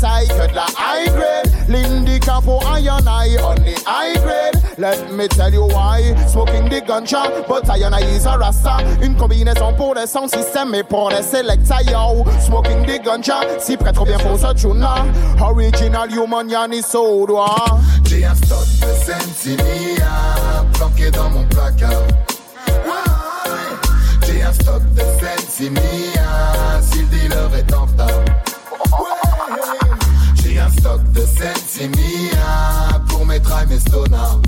[0.00, 5.10] taille Que la high grade, l'indica pour I and I On est high grade, let
[5.10, 6.14] me tell you why.
[6.26, 8.78] Smoking the ganja, but I and I is a rasta.
[9.02, 12.24] Une combinaison pour le sound system et pour les selecta yo.
[12.40, 15.06] Smoking the ganja, si prêt trop bien pour ce tuna.
[15.40, 17.54] Original human yani soda.
[18.04, 19.79] J'ai un stock de Sensimia planqué
[24.60, 24.76] Ouais.
[24.76, 28.24] J'ai un stock de Sensimia si le dealer est en retard.
[28.98, 29.08] Ouais.
[30.42, 34.40] J'ai un stock de Sensimia pour mettre à mes stonars.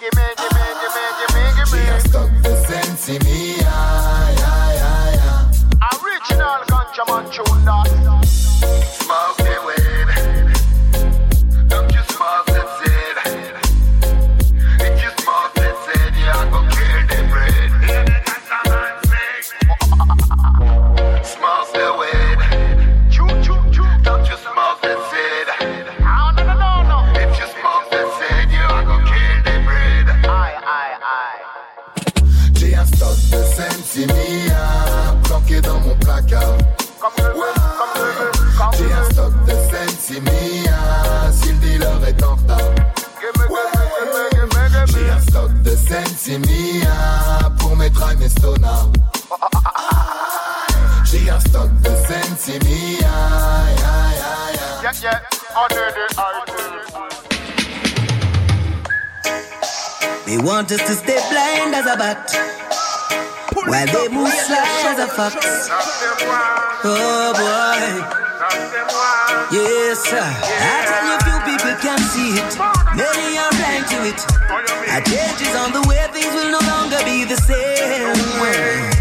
[0.00, 3.70] J'ai un stock de Sensimia.
[4.38, 5.50] ya, ya, ya.
[6.02, 8.59] Original ganja man tune that
[60.72, 62.30] Us to stay blind as a bat
[63.66, 65.34] while they move sly as a fox.
[66.84, 67.98] Oh boy.
[69.50, 70.22] Yes, sir.
[70.22, 72.54] I tell you, few people can see it.
[72.94, 74.22] Many are blind to it.
[74.94, 78.99] A change is on the way, things will no longer be the same.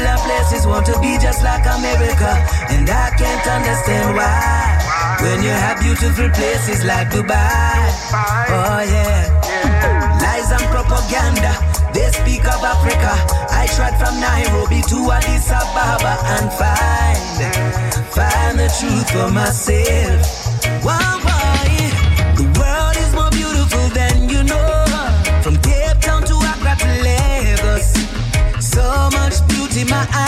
[0.00, 2.32] People places want to be just like America.
[2.72, 4.80] And I can't understand why.
[5.20, 7.76] When you have beautiful places like Dubai.
[8.48, 9.28] Oh yeah.
[10.24, 11.52] Lies and propaganda.
[11.92, 13.12] They speak of Africa.
[13.52, 17.28] I tried from Nairobi to Addis Ababa and find,
[18.08, 20.24] find the truth for myself.
[20.82, 21.29] Wow,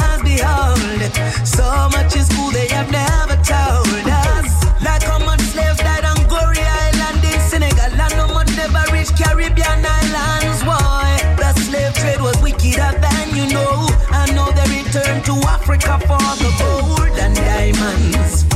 [0.00, 1.02] eyes behold.
[1.46, 4.50] So much is cool they have never told us.
[4.82, 7.92] Like how much slaves died on Goree Island in Senegal.
[7.92, 10.60] And how much never reached Caribbean islands.
[10.64, 11.06] Why?
[11.36, 13.86] The slave trade was wickeder than you know.
[14.20, 18.51] I know they returned to Africa for the gold and diamonds.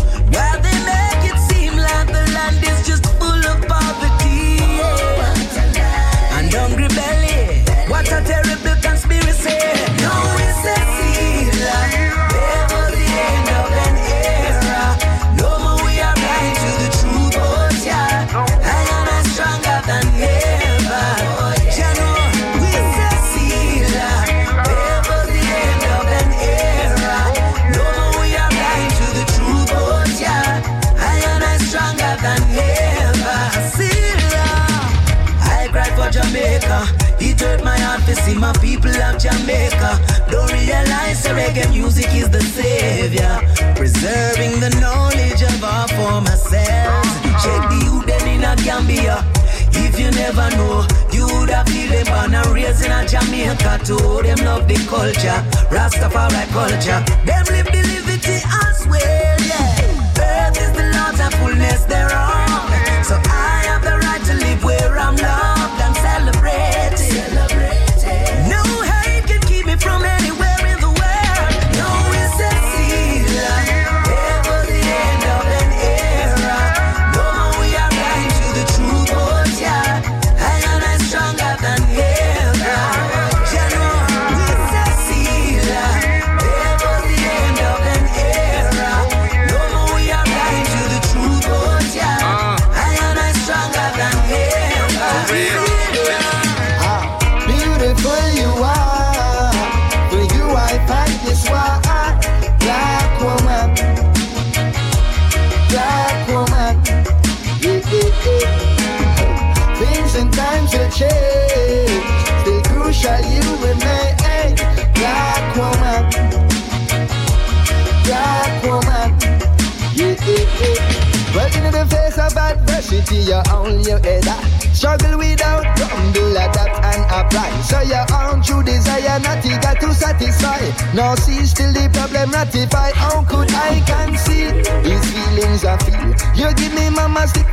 [38.25, 40.01] See my people of Jamaica.
[40.31, 43.35] Don't realize the reggae music is the savior.
[43.77, 47.13] Preserving the knowledge of our former selves.
[47.43, 49.25] Check the youth in a Gambia.
[49.73, 53.81] If you never know, you would have feel them born and raised in a Jamaica
[53.85, 54.23] too.
[54.23, 55.41] Them love the culture,
[55.75, 57.01] Rastafari culture.
[57.29, 60.17] Them live the liberty as well, yeah.
[60.17, 62.65] Earth is the Lord's and fullness thereof.
[63.05, 65.66] So I have the right to live where I'm loved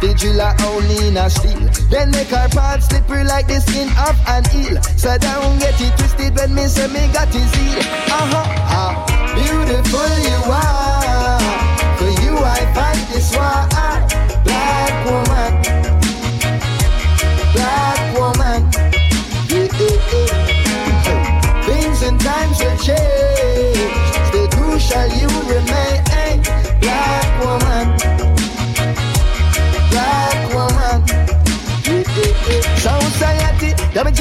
[0.03, 1.63] vigil, I only in a steel.
[1.89, 4.81] Then make our part slippery like the skin of an eel.
[4.97, 7.79] So don't get it twisted when me say me got his heel.
[8.19, 8.91] Uh-huh, how
[9.35, 10.92] beautiful you are.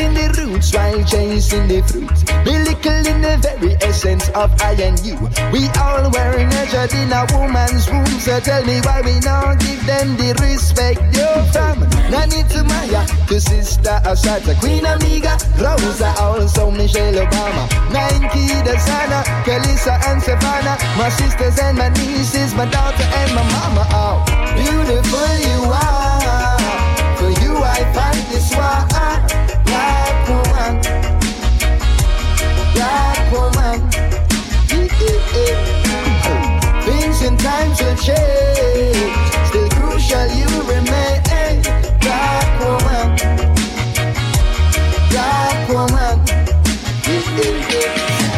[0.02, 2.26] Damaging the roots while chasing the fruits.
[2.42, 5.14] Miracle in the very essence of I and you.
[5.54, 8.18] We all were nurtured in a woman's womb.
[8.18, 13.06] So tell me why we not give them the respect due from Nanny to Maya
[13.28, 18.48] to Sister Assata, Queen Amiga, Rosa, also Michelle Obama, Nike,
[18.82, 23.86] Sana, Kalisa and Savannah, my sisters and my nieces, my daughter and my mama.
[23.92, 24.18] Oh,
[24.56, 26.11] beautiful you are.
[37.42, 39.12] Times will change.
[39.50, 41.18] Still crucial, you remain.
[41.98, 43.16] Black woman,
[45.10, 46.26] black woman.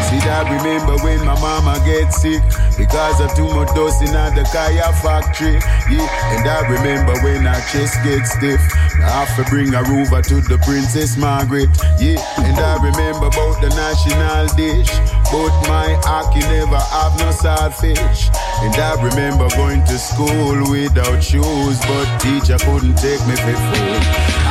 [0.08, 2.42] See that remember when my mama get sick
[2.78, 5.60] because of too much dust in the Kaya factory.
[5.90, 8.60] Yeah, and I remember when her chest get stiff.
[9.04, 11.68] I have to bring her over to the Princess Margaret.
[12.00, 14.88] Yeah, and I remember about the national dish.
[15.32, 18.30] But my hockey never have no saltfish.
[18.64, 24.02] And I remember going to school without shoes, but teacher couldn't take me for food.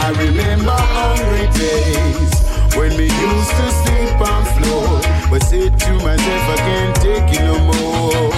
[0.06, 2.44] I remember hungry days.
[2.76, 5.00] When me used to sleep on floor
[5.30, 8.34] But said to myself I can't take it no more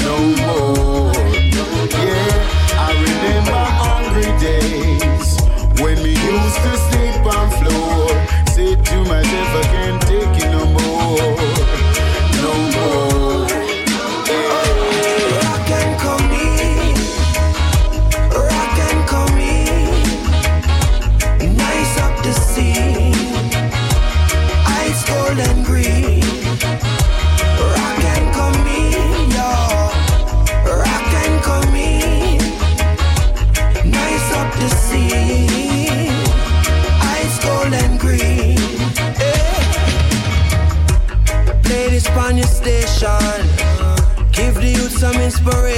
[0.00, 1.12] No more
[1.92, 2.32] Yeah,
[2.80, 5.36] I remember hungry days
[5.82, 8.08] When me used to sleep on floor
[8.48, 10.43] Said to myself I can't take it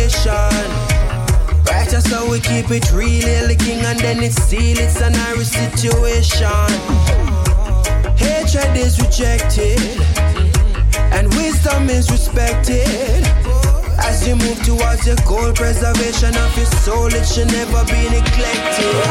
[0.06, 0.70] inspiration.
[1.66, 4.78] Right, that's how we keep it real, the king, and then it's seal.
[4.78, 6.68] It's an Irish situation.
[8.16, 9.80] Hatred is rejected,
[11.12, 13.24] and wisdom is respected.
[13.98, 19.02] As you move towards your goal, preservation of your soul, it should never be neglected.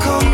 [0.00, 0.30] Come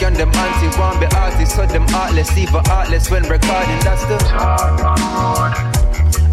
[0.00, 3.80] And them auntie want be artists, so them artless, even artless when recording.
[3.80, 4.78] That's the talk.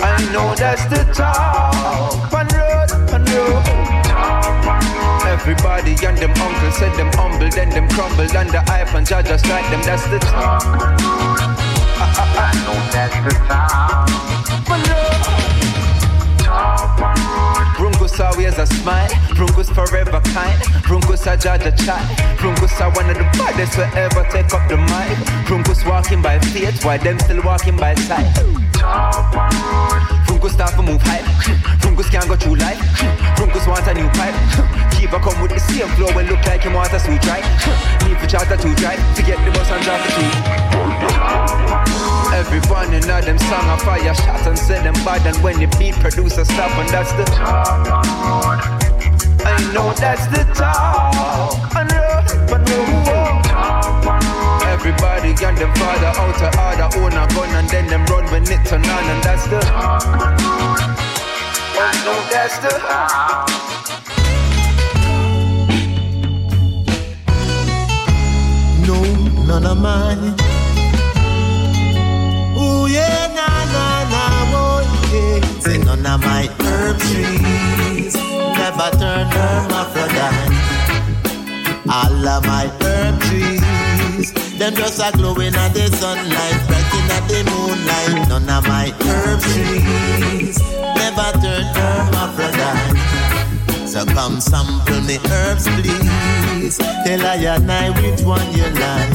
[0.02, 2.32] I know that's the talk.
[2.32, 3.66] One road, one road.
[5.26, 9.48] Everybody and them uncles said them humble, then them crumble under hype and judge just
[9.48, 9.82] like them.
[9.82, 10.64] That's the talk.
[11.98, 14.55] I know that's the talk.
[18.16, 19.10] One Brungus always a smile.
[19.36, 20.62] Brungus forever kind.
[20.88, 22.08] Brungus a judge a child.
[22.38, 25.18] Brungus are one of the baddest will ever take up the mic.
[25.46, 28.34] Brungus walking by faith while them still walking by sight.
[30.28, 31.26] Brungus start to move hype.
[31.82, 32.80] Brungus can't go through life.
[33.36, 34.85] Brungus want a new pipe.
[35.06, 37.46] A come with the same flow and look like him want a suit right.
[38.08, 40.30] Need for charter to drive to get the bus and drive the two.
[42.34, 45.68] Everyone in all them song a fire shot and say them bad and when the
[45.78, 47.86] beat producer stop and that's the talk.
[49.46, 51.54] I know that's the talk.
[51.76, 53.06] I know, I know.
[54.74, 58.44] Everybody got them father out of order, own a gun and then them run when
[58.44, 59.62] it turn on and that's the
[61.78, 63.85] I know that's the
[68.96, 70.36] No, none of mine.
[72.58, 74.24] Ooh yeah, na na na,
[74.56, 74.80] oh
[75.12, 75.60] yeah.
[75.60, 80.54] Say none of my herb trees never turn hermaphrodite.
[81.90, 87.44] All of my herb trees, them just a glowing at the sunlight, brighting at the
[87.52, 88.30] moonlight.
[88.30, 90.58] None of my herb trees
[90.96, 93.35] never turn hermaphrodite.
[93.96, 96.78] So come sample me herbs, please.
[96.78, 99.14] Tell I and I which one you like.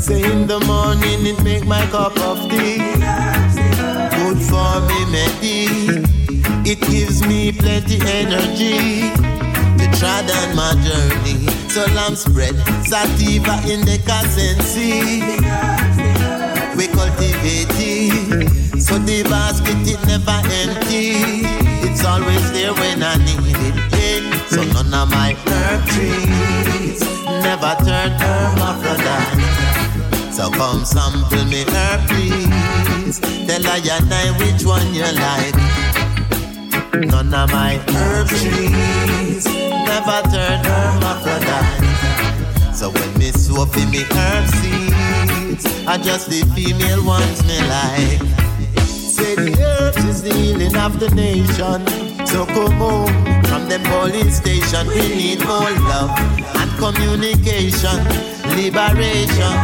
[0.00, 2.78] Say in the morning it make my cup of tea.
[4.14, 6.06] Good for me, Medi.
[6.70, 11.48] It gives me plenty energy to try down my journey.
[11.68, 12.54] So lamb spread,
[12.86, 15.20] sativa in the cassency.
[16.76, 21.59] We cultivate it, so the basket it never empty.
[21.86, 23.74] It's always there when I need it.
[23.92, 24.20] Yeah.
[24.48, 29.40] So none of my herb trees never turn hermaphrodite.
[30.32, 33.20] So come sample me herb, please.
[33.46, 35.54] Tell I and I which one you like.
[37.08, 41.86] None of my herb trees never turn hermaphrodite.
[42.74, 48.20] So when me soap in me herb seeds, I just the female ones me like.
[49.20, 51.84] The herbs is the healing of the nation.
[52.26, 53.12] So come home
[53.44, 54.88] from them police station.
[54.88, 56.16] We need more love
[56.56, 58.00] and communication,
[58.56, 59.56] liberation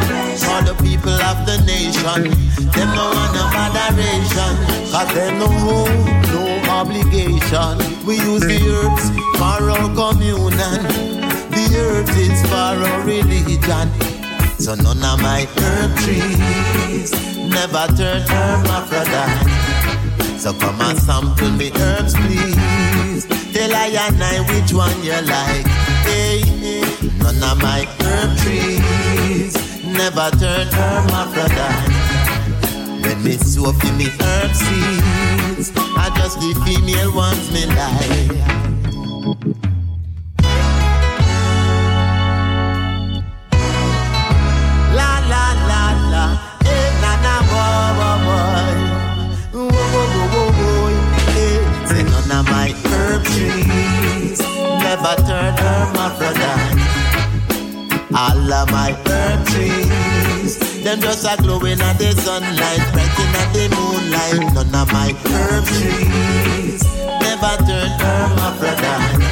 [0.44, 2.28] for the people of the nation.
[2.76, 4.54] Them no want no moderation,
[4.92, 6.42] cause them no home, no
[6.76, 7.80] obligation.
[8.04, 9.08] We use the herbs
[9.40, 10.84] for our communion.
[11.48, 14.15] The earth is for our religion.
[14.66, 19.48] So none of my herb trees never turn hermaphrodite.
[20.40, 23.26] So come and sample me herbs, please.
[23.54, 25.68] Tell I and I which one you like.
[26.02, 26.42] Hey,
[27.22, 31.92] none of my herb trees never turn hermaphrodite.
[33.04, 38.32] When me soap in me herb seeds, I just the female ones me like.
[53.36, 56.80] Trees never turn her, my hermaphrodite.
[58.16, 60.52] All of my herb trees,
[60.82, 64.42] them just a glowing at the sunlight, brighting at the moonlight.
[64.54, 66.82] None of my herb trees
[67.24, 69.22] never turn hermaphrodite.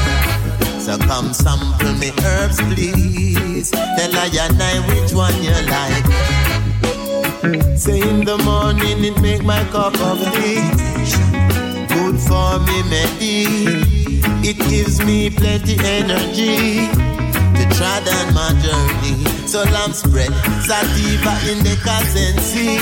[0.81, 3.71] So come sample me herbs, please.
[3.71, 6.07] Tell I and I which one you like.
[7.79, 11.34] Say in the morning it make my cup of tea.
[12.27, 13.45] For me, Medi.
[14.47, 16.87] It gives me plenty energy
[17.57, 19.25] to try down my journey.
[19.47, 20.29] So lamb's bread,
[20.69, 22.77] sativa in the cassency.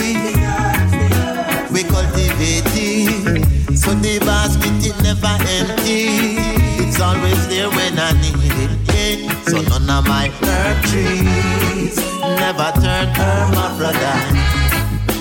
[1.70, 6.36] We cultivate it, so the basket it never empty.
[6.82, 9.30] It's always there when I need it.
[9.48, 14.36] So none of my herb trees never turn hermaphrodite.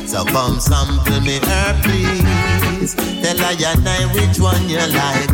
[0.08, 2.51] So come sample me herb, please.
[2.82, 5.30] Tell I and I which one you like.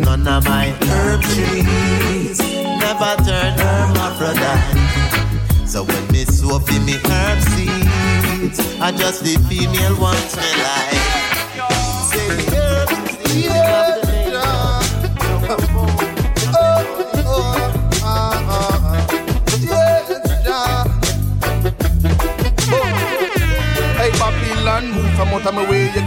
[0.00, 4.78] None of my herb trees never turn hermaphrodite.
[5.66, 11.02] So when me soap in me herb seeds, I just the female ones me like.
[12.12, 12.88] Say herb,
[13.24, 13.97] the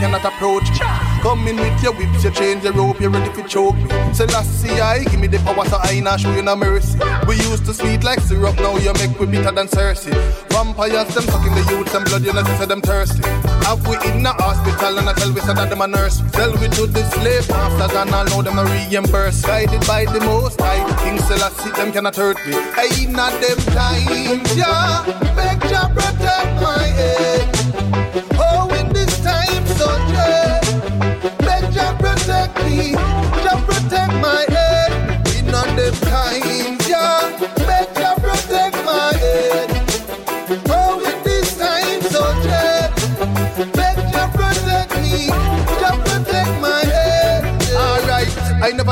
[0.01, 0.79] cannot approach me.
[1.21, 3.89] Come in with your whips, you change your rope, you're ready to choke me.
[4.13, 6.97] Say last see I give me the power so I not show you no mercy.
[7.27, 10.17] We used to sweet like syrup, now you make we bitter than cerasee.
[10.49, 13.21] Vampires them sucking the youth them blood, you know say them thirsty.
[13.69, 16.17] Have we in the hospital and I tell we say that them a nurse.
[16.31, 19.45] Tell we to the slave masters and know them a reimburse.
[19.45, 22.57] Guided by the most high, King Selassie them cannot hurt me.
[22.57, 25.05] I not them times, yeah.
[25.37, 27.30] Make you protect my head.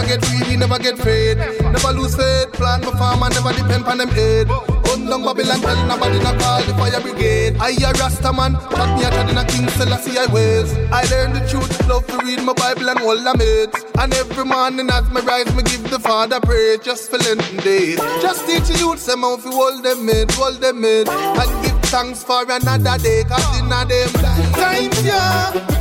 [0.10, 1.38] Get greedy, never get fed.
[1.62, 2.52] Never lose faith.
[2.54, 4.48] Plan my farm and never depend on them aid.
[4.90, 7.58] Undong Babylon tell nobody not call the fire brigade.
[7.60, 10.74] I a Rasta man, chat me a in a King Selassie I ways.
[10.92, 13.86] I learn the truth, love to read my Bible and hold my mates.
[14.00, 18.00] And every morning as me rise, me give the Father praise just for Lenten days.
[18.20, 21.08] Just teach the youth some how to hold them mid, hold them mid.
[21.08, 24.10] And give thanks for another day, cause in a them
[24.58, 25.79] times, yeah.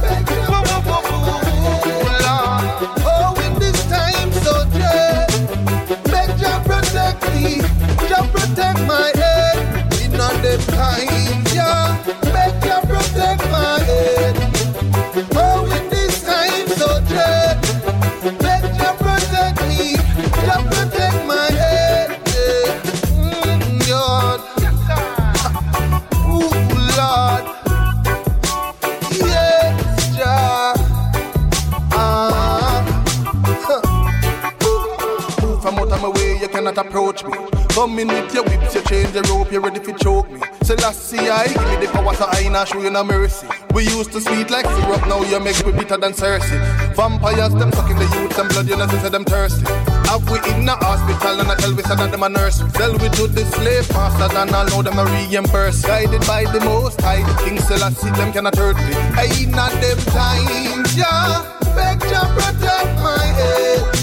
[42.59, 43.47] Not you no mercy.
[43.72, 46.59] We used to sweet like syrup, now you make me bitter than cerasee.
[46.97, 49.64] Vampires them sucking the youth and blood, you know say them thirsty.
[50.10, 52.59] Have we in the hospital and I tell we say that them a nurse.
[52.72, 55.82] Tell we to the slave masters and I know them a reimburse.
[55.82, 58.93] Guided by the most high, King Selassie them cannot hurt me.
[59.14, 61.47] I in at them times, yeah.
[61.76, 63.98] Beg to protect my head.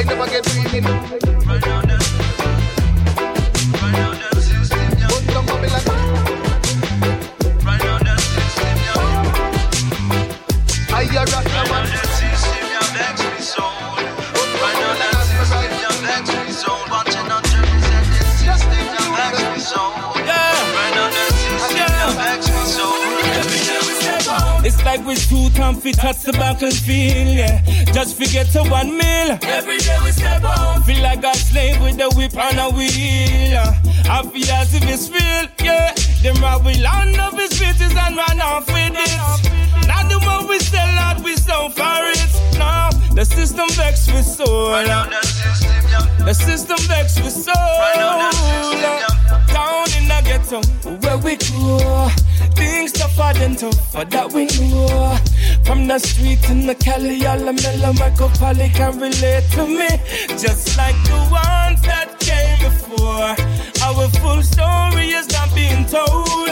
[0.00, 1.09] I never get dreaming.
[25.92, 27.62] Fit touch the back and feel, yeah.
[27.92, 29.38] Just forget to one meal.
[29.42, 30.82] Every day we step on.
[30.82, 33.62] Feel like a slave with a whip and a wheel.
[34.08, 35.94] I feel as if it's real, yeah.
[36.22, 39.86] Them rob we land of his riches and run off with it.
[39.86, 42.58] Now the more we sell out, we so for it.
[42.58, 44.70] Now the system vex with soul.
[46.26, 49.09] The system vex with soul.
[50.40, 50.60] Ghetto
[51.00, 52.08] where we go.
[52.54, 55.16] Things tougher than tougher that we know.
[55.64, 59.88] From the street in the Cali, all the mellow Michael Polly can relate to me.
[60.38, 63.36] Just like the ones that came before.
[63.84, 66.48] Our full story is not being told.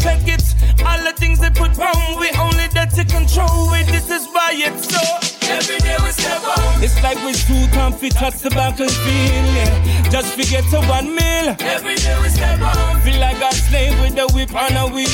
[0.00, 0.44] Check it,
[0.86, 3.86] all the things they put wrong, we only there to control it.
[3.86, 5.27] This is why it's so.
[5.48, 6.82] Every day we step on.
[6.82, 10.10] It's like we two comfy touch the back and feel, yeah.
[10.10, 11.56] Just forget to one meal.
[11.60, 13.00] Every day we step on.
[13.00, 15.08] Feel like a slave with a whip on a wheel.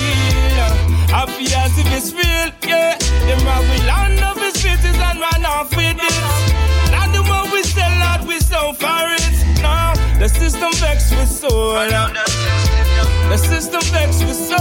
[1.15, 2.99] I feel as if it's real, yeah.
[3.27, 6.23] Them rob we land of his riches and run off with it.
[6.91, 9.63] Now the more we sell out, we so for it.
[9.63, 11.75] Now the system vex with soul.
[13.31, 14.59] The system vex with soul.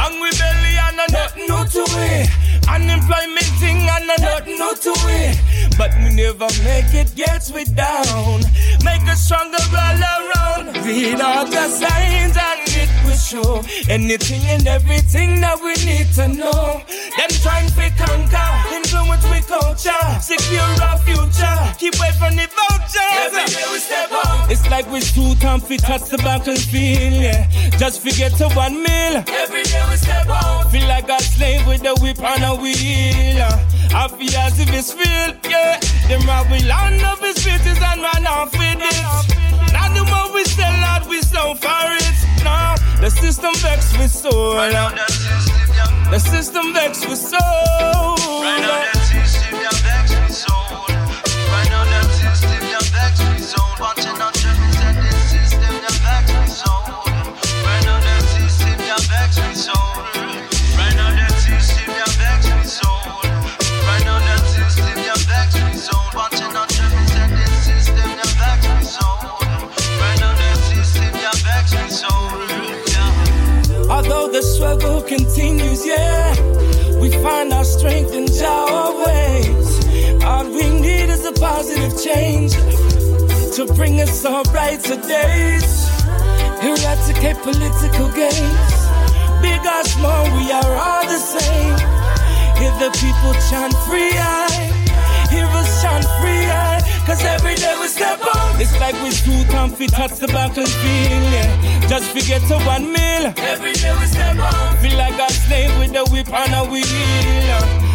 [0.00, 2.30] Hungry belly and a nothing new to it.
[2.68, 5.38] Unemployment thing and a nothing new to it.
[5.78, 8.40] But we never make it, gets we down.
[8.82, 10.76] Make us stronger all around.
[10.84, 16.28] Read all the signs and it will show anything and everything that we need to
[16.28, 16.82] know.
[17.16, 23.16] Them trying to conquer, influence we culture, secure our future, keep away from the vultures.
[23.26, 24.50] Every day we step on.
[24.50, 27.48] It's like we're two time fit touch the back and feel, yeah.
[27.78, 29.24] Just forget to one meal.
[29.28, 30.70] Every day we step on.
[30.70, 33.46] Feel like a slave with a whip on a wheel.
[33.94, 35.80] I feel as if it's real, yeah.
[36.08, 39.36] Them rob we land of his riches and run off with it.
[39.72, 42.16] Now the more we sell out, we so for it.
[42.44, 44.54] Now the system vex with soul.
[46.10, 48.95] The system vex with soul.
[75.76, 80.24] Continues, yeah, we find our strength in our ways.
[80.24, 82.52] All we need is a positive change
[83.56, 85.88] to bring us all brighter days.
[86.62, 88.74] Eradicate political games.
[89.42, 91.76] Big or small, we are all the same.
[92.58, 94.72] Hear the people chant free eye.
[95.30, 96.85] Hear us chant free eye.
[97.06, 98.60] Cause every day we step on.
[98.60, 101.86] It's like we too comfy, touch the back and feel, yeah.
[101.86, 103.32] Just forget to one meal.
[103.36, 104.76] Every day we step on.
[104.78, 106.82] Feel like a slave with a whip on a wheel.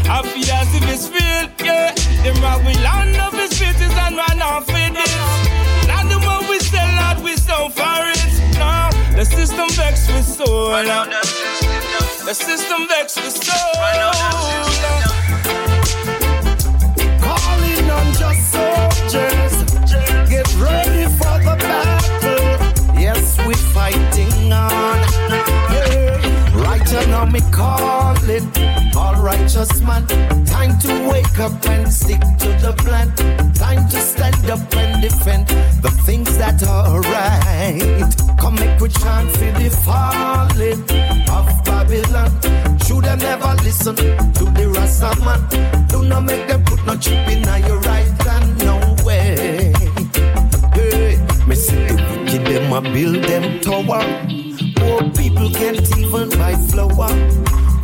[0.08, 1.94] I feel as if it's real, yeah.
[2.24, 5.88] Them rock we land up his faces and run off with it.
[5.92, 8.24] Not the one we sell out, we so for it.
[8.64, 10.72] No, the system vex with soul.
[12.24, 14.71] The system vex with soul.
[27.26, 28.52] Now, me calling
[28.96, 30.06] all righteous man.
[30.46, 33.10] Time to wake up and stick to the plan.
[33.54, 35.48] Time to stand up and defend
[35.82, 38.40] the things that are right.
[38.40, 40.82] Come make we chant for the falling
[41.30, 42.32] of Babylon.
[42.86, 45.88] Should them never listen to the Rasta man?
[45.88, 49.74] Do not make them put no chip in your right and no way.
[50.74, 51.18] Hey,
[51.48, 54.41] me see the wicked them a build them tower.
[54.82, 57.12] Poor people can't even buy flour.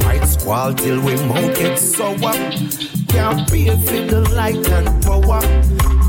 [0.03, 2.33] White squall till we won't get sour.
[3.13, 5.41] Can't pay for the light and power.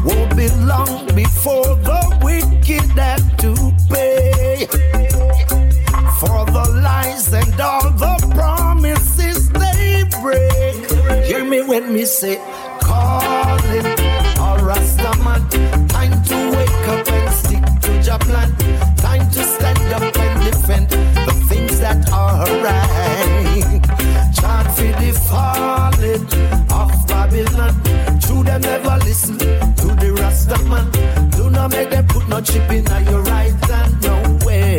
[0.07, 3.53] Won't be long before the wicked have to
[3.91, 4.67] pay
[6.21, 11.25] for the lies and all the promises they break.
[11.27, 12.37] Hear me when me say,
[12.81, 13.87] calling
[14.43, 15.43] all Rastaman.
[15.89, 18.51] Time to wake up and stick to your plan.
[18.97, 20.18] Time to stand up
[20.69, 23.81] defend the things that are right.
[24.35, 26.25] Chant for the falling
[26.71, 28.21] of Babylon.
[28.21, 30.87] True, them never listen to the Rastaman.
[31.37, 34.79] Do not make them put no chip in your right hand, no way.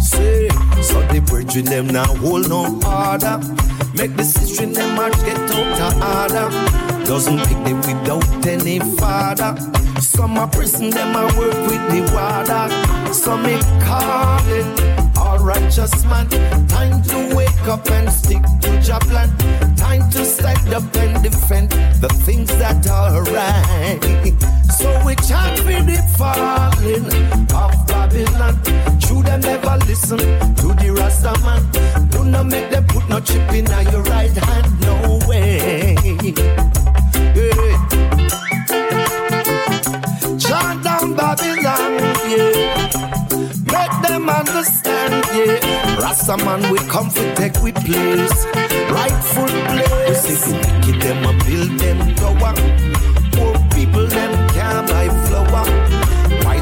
[0.00, 0.48] Say,
[0.80, 3.75] so the bridge them now hold no order.
[3.96, 7.04] Make the system them march get out of order.
[7.06, 9.56] Doesn't pick them without any father.
[10.00, 13.12] Some are prison them a work with the water.
[13.14, 16.28] Some me call it all righteous man.
[16.68, 19.30] Time to wake up and stick to your plan.
[19.76, 21.70] Time to stand up and defend
[22.00, 23.98] the things that are right.
[24.78, 27.06] So we chant with the falling
[27.54, 28.60] of Babylon.
[29.00, 32.08] True them never listen to the Rasta man.
[32.10, 34.80] Do not make them put no chip in your right hand.
[34.80, 35.96] No way.
[37.34, 37.72] Yeah.
[40.38, 41.92] Chant down Babylon.
[42.30, 42.76] Yeah.
[43.74, 45.24] Make them understand.
[45.34, 45.98] Yeah.
[45.98, 48.46] Rasta man we come to take we place.
[48.90, 50.28] Rightful place.
[50.28, 52.54] We see the wicked them a build them tower.
[53.32, 55.95] Poor people them can't buy flour.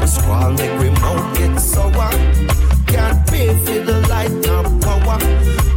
[0.05, 2.11] White squall make we mouth get sour.
[2.85, 5.17] Can't pay for the light and power.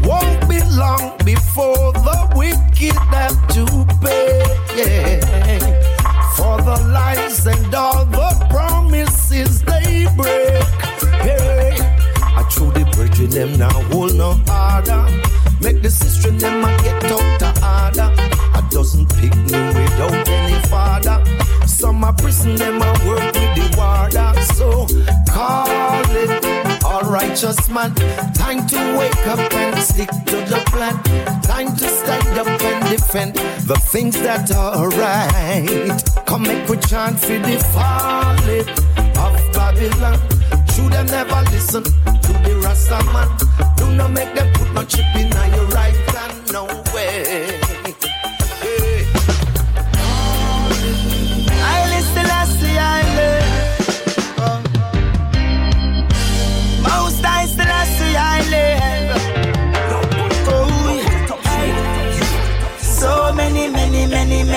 [0.06, 3.64] Won't be long before the wicked have to
[4.02, 4.42] pay.
[4.76, 5.60] Yeah.
[6.36, 10.62] For the lies and all the promises they break.
[11.24, 11.78] Hey.
[12.20, 15.06] I threw the bridge them now hold no harder.
[15.62, 16.57] Make the sister them
[22.18, 24.32] prison them a work with the warder.
[24.54, 24.86] So
[25.32, 27.94] call it all righteous man.
[28.34, 30.96] Time to wake up and stick to the plan.
[31.42, 33.34] Time to stand up and defend
[33.66, 36.02] the things that are right.
[36.26, 38.68] Come make we chant for the falling
[39.24, 40.18] of Babylon.
[40.72, 43.28] Should them never listen to the Rasta man.
[43.76, 46.52] Do not make them put no chip in your right hand.
[46.52, 47.57] No way.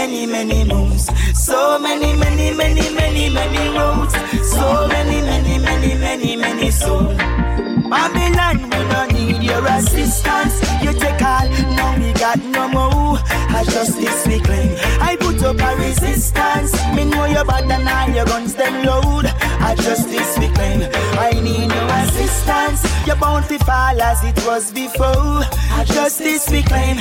[0.02, 1.06] Many, many, moons.
[1.38, 4.14] So many, many, many, many, many roads.
[4.52, 7.71] So many, many, many, many, many souls.
[7.92, 10.64] Babylon, we don't need your assistance.
[10.82, 13.20] You take all, now we got no more.
[13.28, 14.78] I just this we claim.
[15.02, 16.72] I put up a resistance.
[16.96, 19.26] Me know you're bad and all your guns them load.
[19.60, 20.88] I just this we claim.
[21.20, 22.82] I need no assistance.
[23.06, 25.44] You're bound to fall as it was before.
[25.76, 26.96] I just this we claim.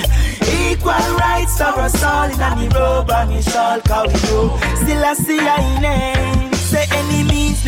[0.73, 4.59] Equal rights for us all in a robe and we shall call go.
[4.83, 6.53] Still I see I name.
[6.55, 7.65] Say any means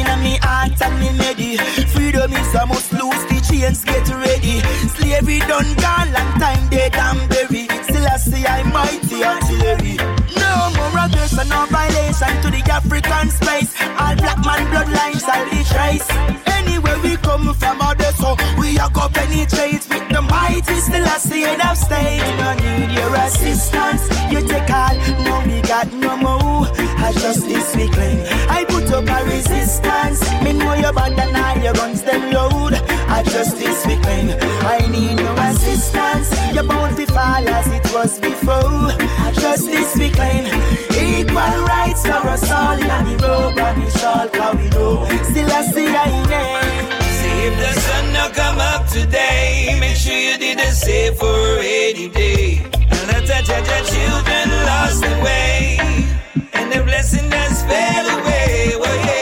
[0.00, 1.56] in me heart and me medi.
[1.92, 4.60] Freedom is a must lose the chains, get ready.
[4.96, 7.70] Slavery done gone, long time dead and buried.
[7.84, 10.21] Still I see I mighty artillery.
[10.52, 13.72] No more aggression, no violation to the African space.
[13.96, 16.12] All black man bloodlines shall be traced.
[16.58, 20.76] Anywhere we come from, all the so we are go penetrate with the mighty.
[20.86, 22.20] Still I see it of state.
[22.38, 24.02] No need your assistance.
[24.30, 26.68] You take all, no we got no more.
[27.04, 27.88] I just this we.
[28.48, 30.20] I put up a resistance.
[30.44, 32.74] Me know you're bad and all your guns them load.
[33.08, 33.94] I just this we.
[33.96, 35.51] I need no assistance.
[36.54, 38.92] You're bound to fall as it was before.
[39.26, 40.44] I just this we claim.
[40.92, 45.04] Equal rights for us all in the road and we shall call we know.
[45.30, 47.02] Still I see I name.
[47.18, 51.26] See if the sun not come up today, make sure you did the same for
[51.26, 52.62] a rainy day.
[52.90, 55.78] And touch your children lost their way,
[56.52, 58.74] and the blessing has fell away.
[58.78, 59.21] Well, yeah,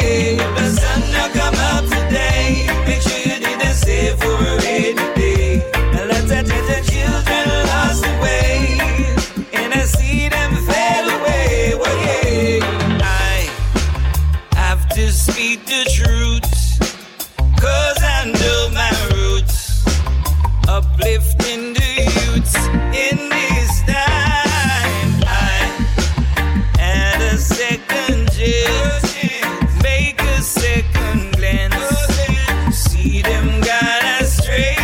[15.21, 16.49] speak the truth.
[17.61, 19.85] Cause I know my roots,
[20.67, 22.57] uplifting the youths
[22.97, 25.13] in this time.
[25.27, 25.77] I
[26.79, 34.81] had a second chance, make a second glance, see them gone astray.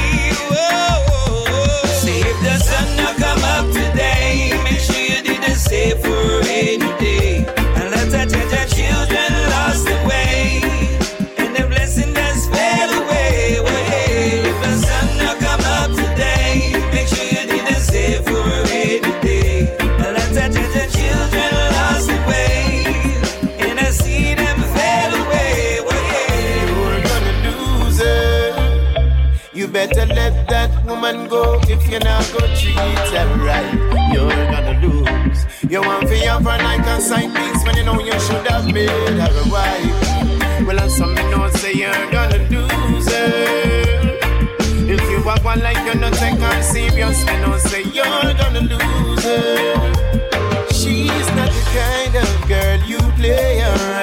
[31.28, 33.72] Go if you're not gonna treat her right.
[34.12, 35.46] You're gonna lose.
[35.68, 38.66] You want to have her like a side piece when you know you should have
[38.72, 40.66] made her a wife.
[40.66, 44.20] Well, and some me know say you're gonna lose it.
[44.88, 48.60] If you walk one like you're not take her serious, me know say you're gonna
[48.60, 50.72] lose it.
[50.72, 53.95] She's not the kind of girl you play around.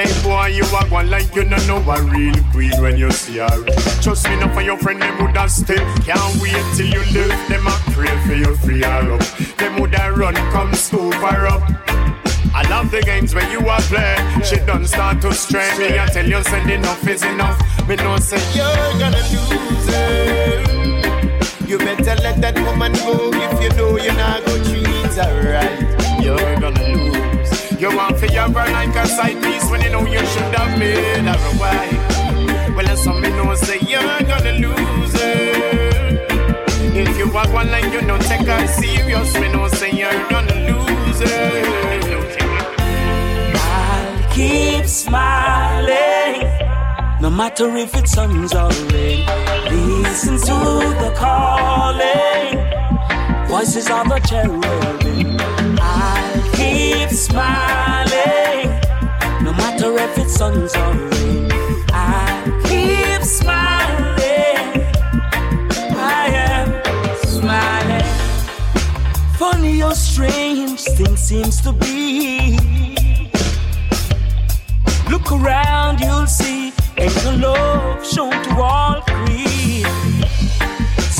[0.00, 3.36] Hey boy, you are one like you don't know a real queen when you see
[3.36, 3.64] her.
[4.00, 7.36] Trust me, not for your friend, them woulda still can't wait till you live.
[7.50, 9.20] Them a pray for you free her up.
[9.58, 11.60] Them woulda run, come scoop her up.
[12.54, 14.16] I love the games when you are play.
[14.42, 15.98] She done start to stray me.
[15.98, 17.60] I tell you, send enough is enough.
[17.86, 20.64] Me know say you're gonna lose her.
[21.66, 26.24] You better let that woman go if you know you're not gonna treat her right.
[26.24, 27.59] You're gonna lose.
[27.80, 30.78] You want to have her like a side piece when you know you should have
[30.78, 32.76] made her a wife.
[32.76, 36.20] Well, that's some me know say you're gonna lose her.
[36.92, 40.54] If you walk one like you don't take her serious, me know say you're gonna
[40.68, 41.62] lose her.
[43.54, 46.42] I'll keep smiling,
[47.22, 49.24] no matter if it's suns or rain.
[50.02, 50.58] Listen to
[51.00, 52.58] the calling,
[53.48, 55.09] voices of the cherubim.
[57.30, 58.68] Smiling,
[59.44, 61.48] no matter if it's suns or rain.
[61.92, 64.66] I'll keep smiling,
[65.94, 68.04] I am smiling.
[69.38, 72.58] Funny or strange things seems to be.
[75.08, 79.84] Look around, you'll see angel love shown to all three.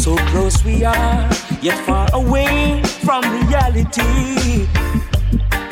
[0.03, 1.31] So close we are,
[1.62, 4.66] yet far away from reality.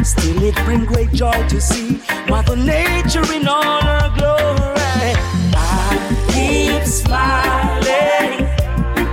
[0.08, 5.12] Still, it brings great joy to see Mother Nature in all her glory.
[5.54, 5.98] I
[6.32, 8.48] keep smiling,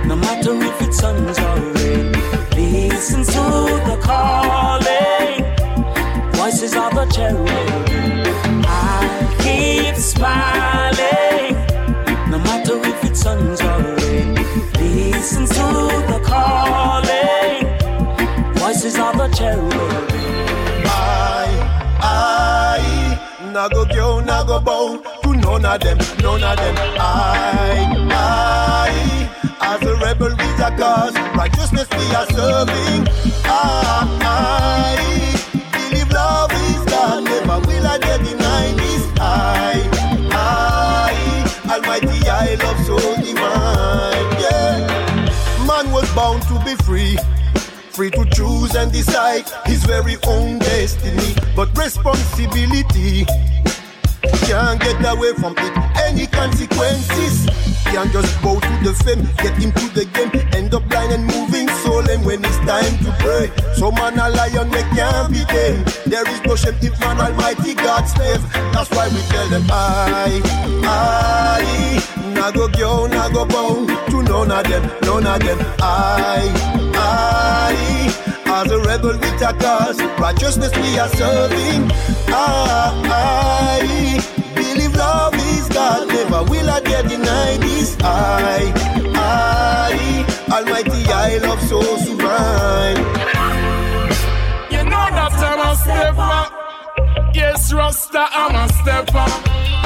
[0.08, 2.12] no matter if it's suns or rain.
[2.56, 3.44] Listen to
[3.90, 5.44] the calling,
[6.32, 8.64] voices of the cherubim.
[8.66, 11.56] I keep smiling,
[12.30, 14.34] no matter if it's suns or rain.
[14.78, 16.56] Listen to the calling.
[23.56, 26.74] Not go bow to none of them, none of them.
[27.00, 29.30] I, I,
[29.62, 33.08] as a rebel with a cause, righteousness we are serving.
[33.46, 34.96] I, I
[35.72, 39.04] believe love is God, never will I deny this.
[39.18, 39.88] I,
[40.32, 42.85] I, Almighty, I love
[47.96, 51.34] free to choose and decide his very own destiny.
[51.56, 53.24] But responsibility
[54.44, 55.72] can't get away from it.
[56.04, 57.46] Any consequences
[57.88, 61.68] can't just bow to the fame, get into the game, end up blind and moving
[61.84, 62.04] soul.
[62.10, 65.86] And when it's time to pray, so man a lion they can't be tamed.
[66.04, 68.42] There is no shame if man Almighty God slave.
[68.76, 70.42] That's why we tell them I,
[70.84, 72.66] I, na go,
[73.06, 75.58] na go bow to none of them, none of them.
[75.80, 76.52] I,
[76.94, 77.55] I,
[78.46, 81.90] as a rebel with a cause, righteousness we are serving.
[82.28, 83.86] I,
[84.54, 87.96] believe love is God, never will I dare deny this.
[88.00, 88.72] I,
[89.14, 92.96] I, Almighty, I love so sublime.
[94.70, 97.32] You know that I'm a stepper.
[97.34, 99.26] Yes, Rasta, I'm a stepper.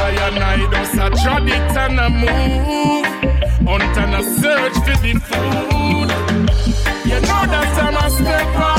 [0.03, 3.07] I and I just a trod and a move.
[3.69, 6.60] Hunt and a search for the food.
[7.29, 8.77] I'm a stepper.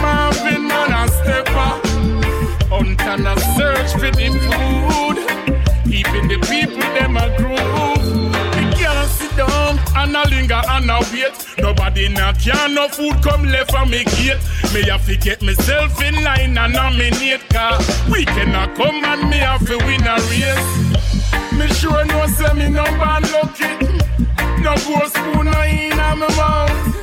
[0.00, 0.68] Marvin
[1.08, 1.92] stepper.
[3.56, 5.18] Search for the food.
[5.84, 8.32] Keeping the people them a groove.
[8.56, 11.32] We can't sit down and a linger and a wait.
[11.58, 14.40] Nobody knock can no food come left from me gate.
[14.72, 17.78] Me have to get myself in line and nominate car.
[18.10, 20.92] We cannot come and me have to win a race.
[21.52, 23.68] Me sure no say me no bad lucky.
[24.62, 27.01] No go spoon no in a me mouth.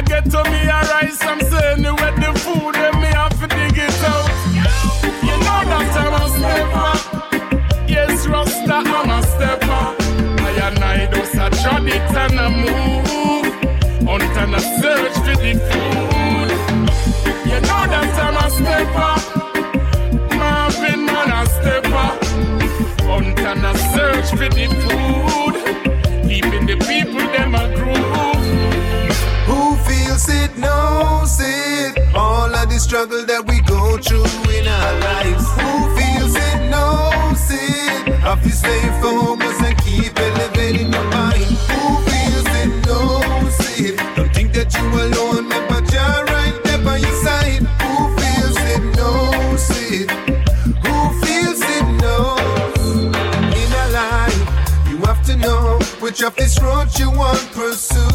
[0.00, 3.46] I get to me a rice, I'm saying where the food and me have to
[3.46, 4.30] dig it out.
[5.04, 6.92] You know that I'm a stepper.
[7.86, 9.82] Yes, Rasta, I'm a stepper.
[10.40, 13.44] I and I just a trod and a move.
[14.08, 16.50] Hunt and a search for the food.
[17.44, 19.14] You know that I'm a stepper.
[20.34, 22.08] Marvin man a stepper.
[23.04, 25.54] Hunt and a search for the food.
[26.26, 27.29] Keeping the people
[30.60, 31.98] knows it.
[32.14, 35.44] All of the struggle that we go through in our lives.
[35.58, 38.14] Who feels it knows it.
[38.20, 41.50] Have to stay focused and keep elevating your mind.
[41.72, 43.96] Who feels it knows it.
[44.16, 45.50] Don't think that you alone,
[46.84, 47.62] by your side.
[47.82, 50.10] Who feels it knows it.
[50.84, 53.04] Who feels it knows.
[53.60, 54.42] In a life,
[54.88, 58.09] you have to know which of this road you want pursue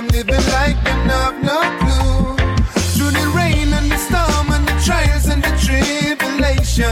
[0.00, 2.34] Some living like them have no clue.
[2.94, 6.88] Through the rain and the storm and the trials and the tribulations.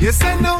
[0.00, 0.55] Yes, I know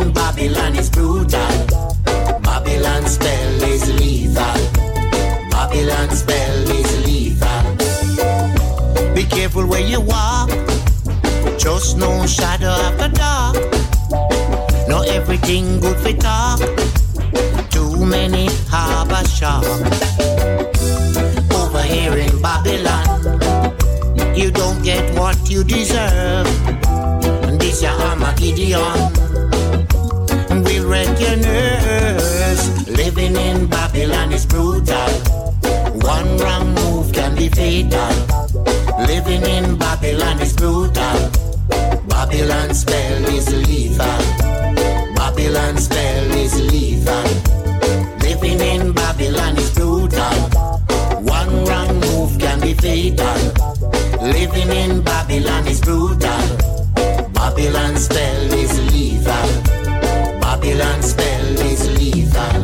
[0.00, 1.66] in Babylon is brutal.
[2.42, 4.60] Babylon spell is lethal.
[5.50, 7.64] Babylon spell is lethal.
[9.14, 10.50] Be careful where you walk.
[11.58, 13.56] Just no shadow after dark.
[14.88, 16.60] Not everything good for talk.
[17.70, 19.68] Too many harbor sharks.
[21.54, 23.08] Over here in Babylon,
[24.34, 26.46] you don't get what you deserve.
[27.58, 29.29] This your Armageddon
[31.20, 32.88] millionaires.
[32.88, 35.10] Living in Babylon is brutal.
[36.00, 38.14] One wrong move can be fatal.
[39.06, 41.18] Living in Babylon is brutal.
[42.08, 44.20] Babylon spell is lethal.
[45.14, 47.28] Babylon spell is lethal.
[48.22, 50.38] Living in Babylon is brutal.
[51.20, 53.40] One wrong move can be fatal.
[54.22, 56.44] Living in Babylon is brutal.
[57.32, 59.59] Babylon spell is lethal.
[60.60, 62.60] Babylon spell is lethal.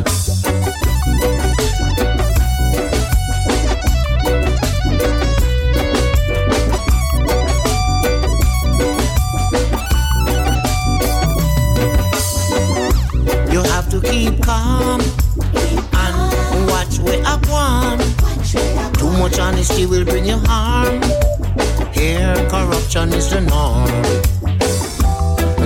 [13.51, 18.01] You have to keep calm and watch where I want.
[18.99, 21.01] Too much honesty will bring you harm.
[21.93, 24.37] Here, corruption is the norm.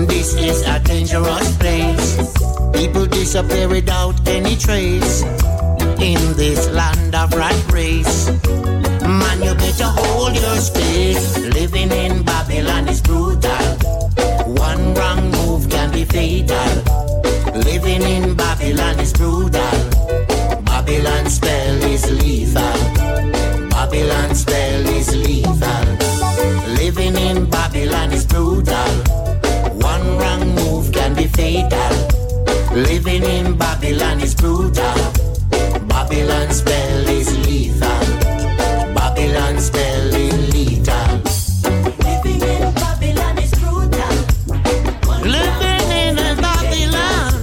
[0.08, 2.11] This is a dangerous place.
[3.32, 5.22] Disappear without any trace.
[6.03, 8.28] In this land of rat race,
[9.08, 11.38] man, you better hold your space.
[11.38, 13.68] Living in Babylon is brutal.
[14.52, 16.84] One wrong move can be fatal.
[17.56, 19.80] Living in Babylon is brutal.
[20.66, 22.80] Babylon spell is lethal.
[23.70, 25.86] Babylon spell is lethal.
[26.76, 28.91] Living in Babylon is brutal.
[29.80, 32.20] One wrong move can be fatal.
[32.73, 34.72] Living in Babylon is brutal.
[35.88, 38.06] Babylon spell is lethal.
[38.95, 41.22] Babylon spell is lethal.
[41.99, 44.15] Living in Babylon is brutal.
[45.19, 47.34] Living in Babylon.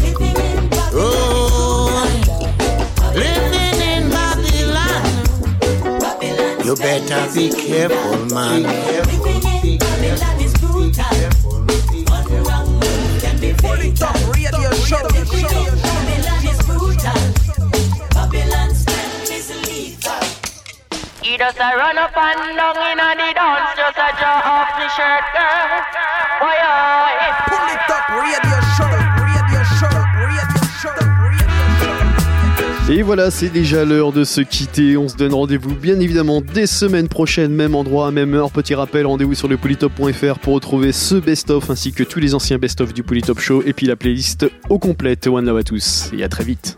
[0.00, 2.08] Living in Oh,
[3.14, 5.04] living in Babylon.
[6.64, 8.62] You better be careful, man.
[8.62, 9.23] Living in
[21.64, 25.24] a run up and down in a the dance, just a draw off the shirt,
[25.32, 25.80] girl.
[26.40, 27.08] Boy, oh,
[27.48, 28.92] Pull it up, radio show,
[29.24, 29.88] radio show,
[30.28, 30.92] radio show,
[32.92, 34.98] Et voilà, c'est déjà l'heure de se quitter.
[34.98, 38.50] On se donne rendez-vous bien évidemment des semaines prochaines, même endroit, même heure.
[38.50, 42.58] Petit rappel, rendez-vous sur le polytop.fr pour retrouver ce best-of ainsi que tous les anciens
[42.58, 45.26] best-of du Polytop Show et puis la playlist au complète.
[45.28, 46.76] One love à tous et à très vite.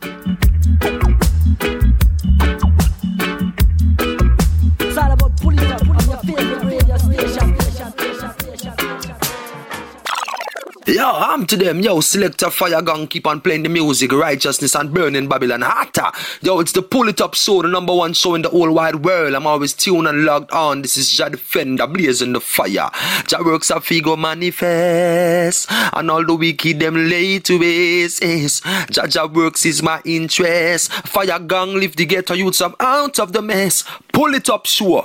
[11.17, 11.81] I'm to them.
[11.81, 16.13] Yo, selector fire gun, keep on playing the music, righteousness and burning Babylon hotter.
[16.43, 19.05] Yo, it's the pull it up show, the number one show in the whole wide
[19.05, 19.35] world.
[19.35, 20.83] I'm always tuned and logged on.
[20.83, 22.91] This is Jah Defender, blazing the fire.
[23.27, 28.23] Jah works a figo manifest, and all the wicked them lay to waste.
[28.91, 30.93] Jah Jah works is my interest.
[30.93, 33.85] Fire gang lift the ghetto youths up out of the mess.
[34.13, 35.05] Pull it up show.